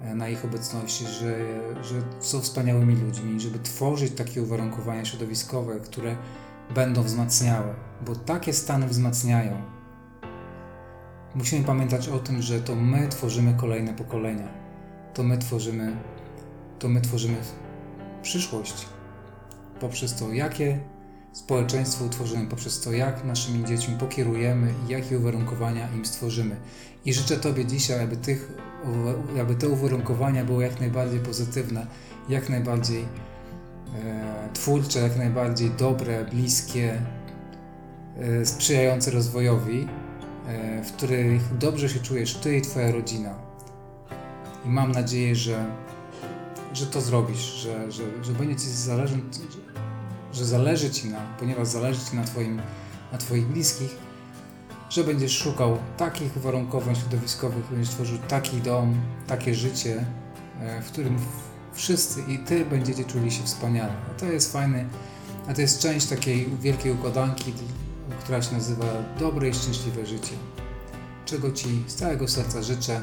E, 0.00 0.14
na 0.14 0.28
ich 0.28 0.44
obecności, 0.44 1.04
że, 1.06 1.36
że 1.84 2.02
są 2.20 2.40
wspaniałymi 2.40 2.96
ludźmi, 2.96 3.40
żeby 3.40 3.58
tworzyć 3.58 4.14
takie 4.14 4.42
uwarunkowania 4.42 5.04
środowiskowe, 5.04 5.80
które 5.80 6.16
będą 6.74 7.02
wzmacniały, 7.02 7.74
bo 8.06 8.16
takie 8.16 8.52
stany 8.52 8.86
wzmacniają. 8.86 9.62
Musimy 11.34 11.64
pamiętać 11.64 12.08
o 12.08 12.18
tym, 12.18 12.42
że 12.42 12.60
to 12.60 12.74
my 12.74 13.08
tworzymy 13.08 13.54
kolejne 13.54 13.94
pokolenia. 13.94 14.48
To 15.14 15.22
my 15.22 15.38
tworzymy, 15.38 15.96
to 16.78 16.88
my 16.88 17.00
tworzymy 17.00 17.36
przyszłość 18.22 18.86
poprzez 19.80 20.14
to, 20.14 20.32
jakie 20.32 20.80
społeczeństwo 21.32 22.04
utworzymy, 22.04 22.46
poprzez 22.46 22.80
to, 22.80 22.92
jak 22.92 23.24
naszymi 23.24 23.64
dziećmi 23.64 23.96
pokierujemy 23.98 24.74
i 24.86 24.92
jakie 24.92 25.18
uwarunkowania 25.18 25.88
im 25.96 26.06
stworzymy. 26.06 26.56
I 27.04 27.14
życzę 27.14 27.36
Tobie 27.36 27.64
dzisiaj, 27.64 28.04
aby, 28.04 28.16
tych, 28.16 28.52
aby 29.40 29.54
te 29.54 29.68
uwarunkowania 29.68 30.44
były 30.44 30.64
jak 30.64 30.80
najbardziej 30.80 31.20
pozytywne, 31.20 31.86
jak 32.28 32.48
najbardziej 32.48 33.04
e, 33.94 34.48
twórcze, 34.52 34.98
jak 34.98 35.16
najbardziej 35.16 35.70
dobre, 35.70 36.24
bliskie, 36.24 37.02
e, 38.16 38.46
sprzyjające 38.46 39.10
rozwojowi, 39.10 39.88
e, 40.46 40.84
w 40.84 40.92
których 40.92 41.58
dobrze 41.58 41.88
się 41.88 42.00
czujesz 42.00 42.34
Ty 42.34 42.56
i 42.56 42.62
Twoja 42.62 42.92
rodzina. 42.92 43.34
I 44.66 44.68
mam 44.68 44.92
nadzieję, 44.92 45.34
że, 45.34 45.64
że 46.72 46.86
to 46.86 47.00
zrobisz, 47.00 47.38
że, 47.38 47.92
że, 47.92 48.02
że 48.24 48.32
będzie 48.32 48.56
Ci 48.56 48.70
zależy, 48.70 49.16
że 50.32 50.44
zależy 50.44 50.90
Ci 50.90 51.08
na, 51.08 51.20
ponieważ 51.38 51.68
zależy 51.68 52.00
Ci 52.10 52.16
na, 52.16 52.24
twoim, 52.24 52.62
na 53.12 53.18
Twoich 53.18 53.46
bliskich, 53.46 53.90
że 54.90 55.04
będziesz 55.04 55.38
szukał 55.38 55.78
takich 55.96 56.36
uwarunkowań 56.36 56.96
środowiskowych, 56.96 57.64
będziesz 57.70 57.94
tworzył 57.94 58.18
taki 58.28 58.56
dom, 58.56 58.94
takie 59.26 59.54
życie, 59.54 60.04
e, 60.60 60.82
w 60.82 60.86
którym 60.86 61.18
wszyscy 61.72 62.22
i 62.28 62.38
Ty 62.38 62.64
będziecie 62.64 63.04
czuli 63.04 63.30
się 63.30 63.42
wspaniale. 63.42 63.92
A 64.10 64.20
to 64.20 64.26
jest 64.26 64.52
fajny, 64.52 64.88
a 65.48 65.54
to 65.54 65.60
jest 65.60 65.82
część 65.82 66.06
takiej 66.06 66.48
wielkiej 66.60 66.92
układanki, 66.92 67.52
która 68.24 68.42
się 68.42 68.52
nazywa 68.52 68.86
dobre 69.18 69.48
i 69.48 69.54
szczęśliwe 69.54 70.06
życie. 70.06 70.32
Czego 71.26 71.52
Ci 71.52 71.84
z 71.86 71.94
całego 71.94 72.28
serca 72.28 72.62
życzę. 72.62 73.02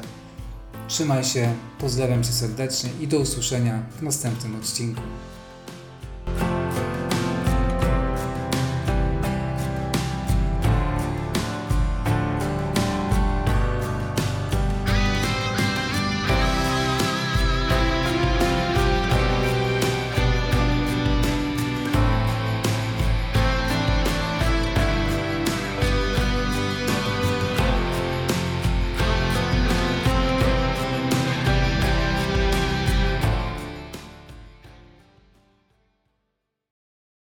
Trzymaj 0.88 1.24
się, 1.24 1.54
pozdrawiam 1.78 2.24
Cię 2.24 2.32
serdecznie 2.32 2.90
i 3.00 3.08
do 3.08 3.18
usłyszenia 3.18 3.82
w 3.98 4.02
następnym 4.02 4.56
odcinku. 4.56 5.02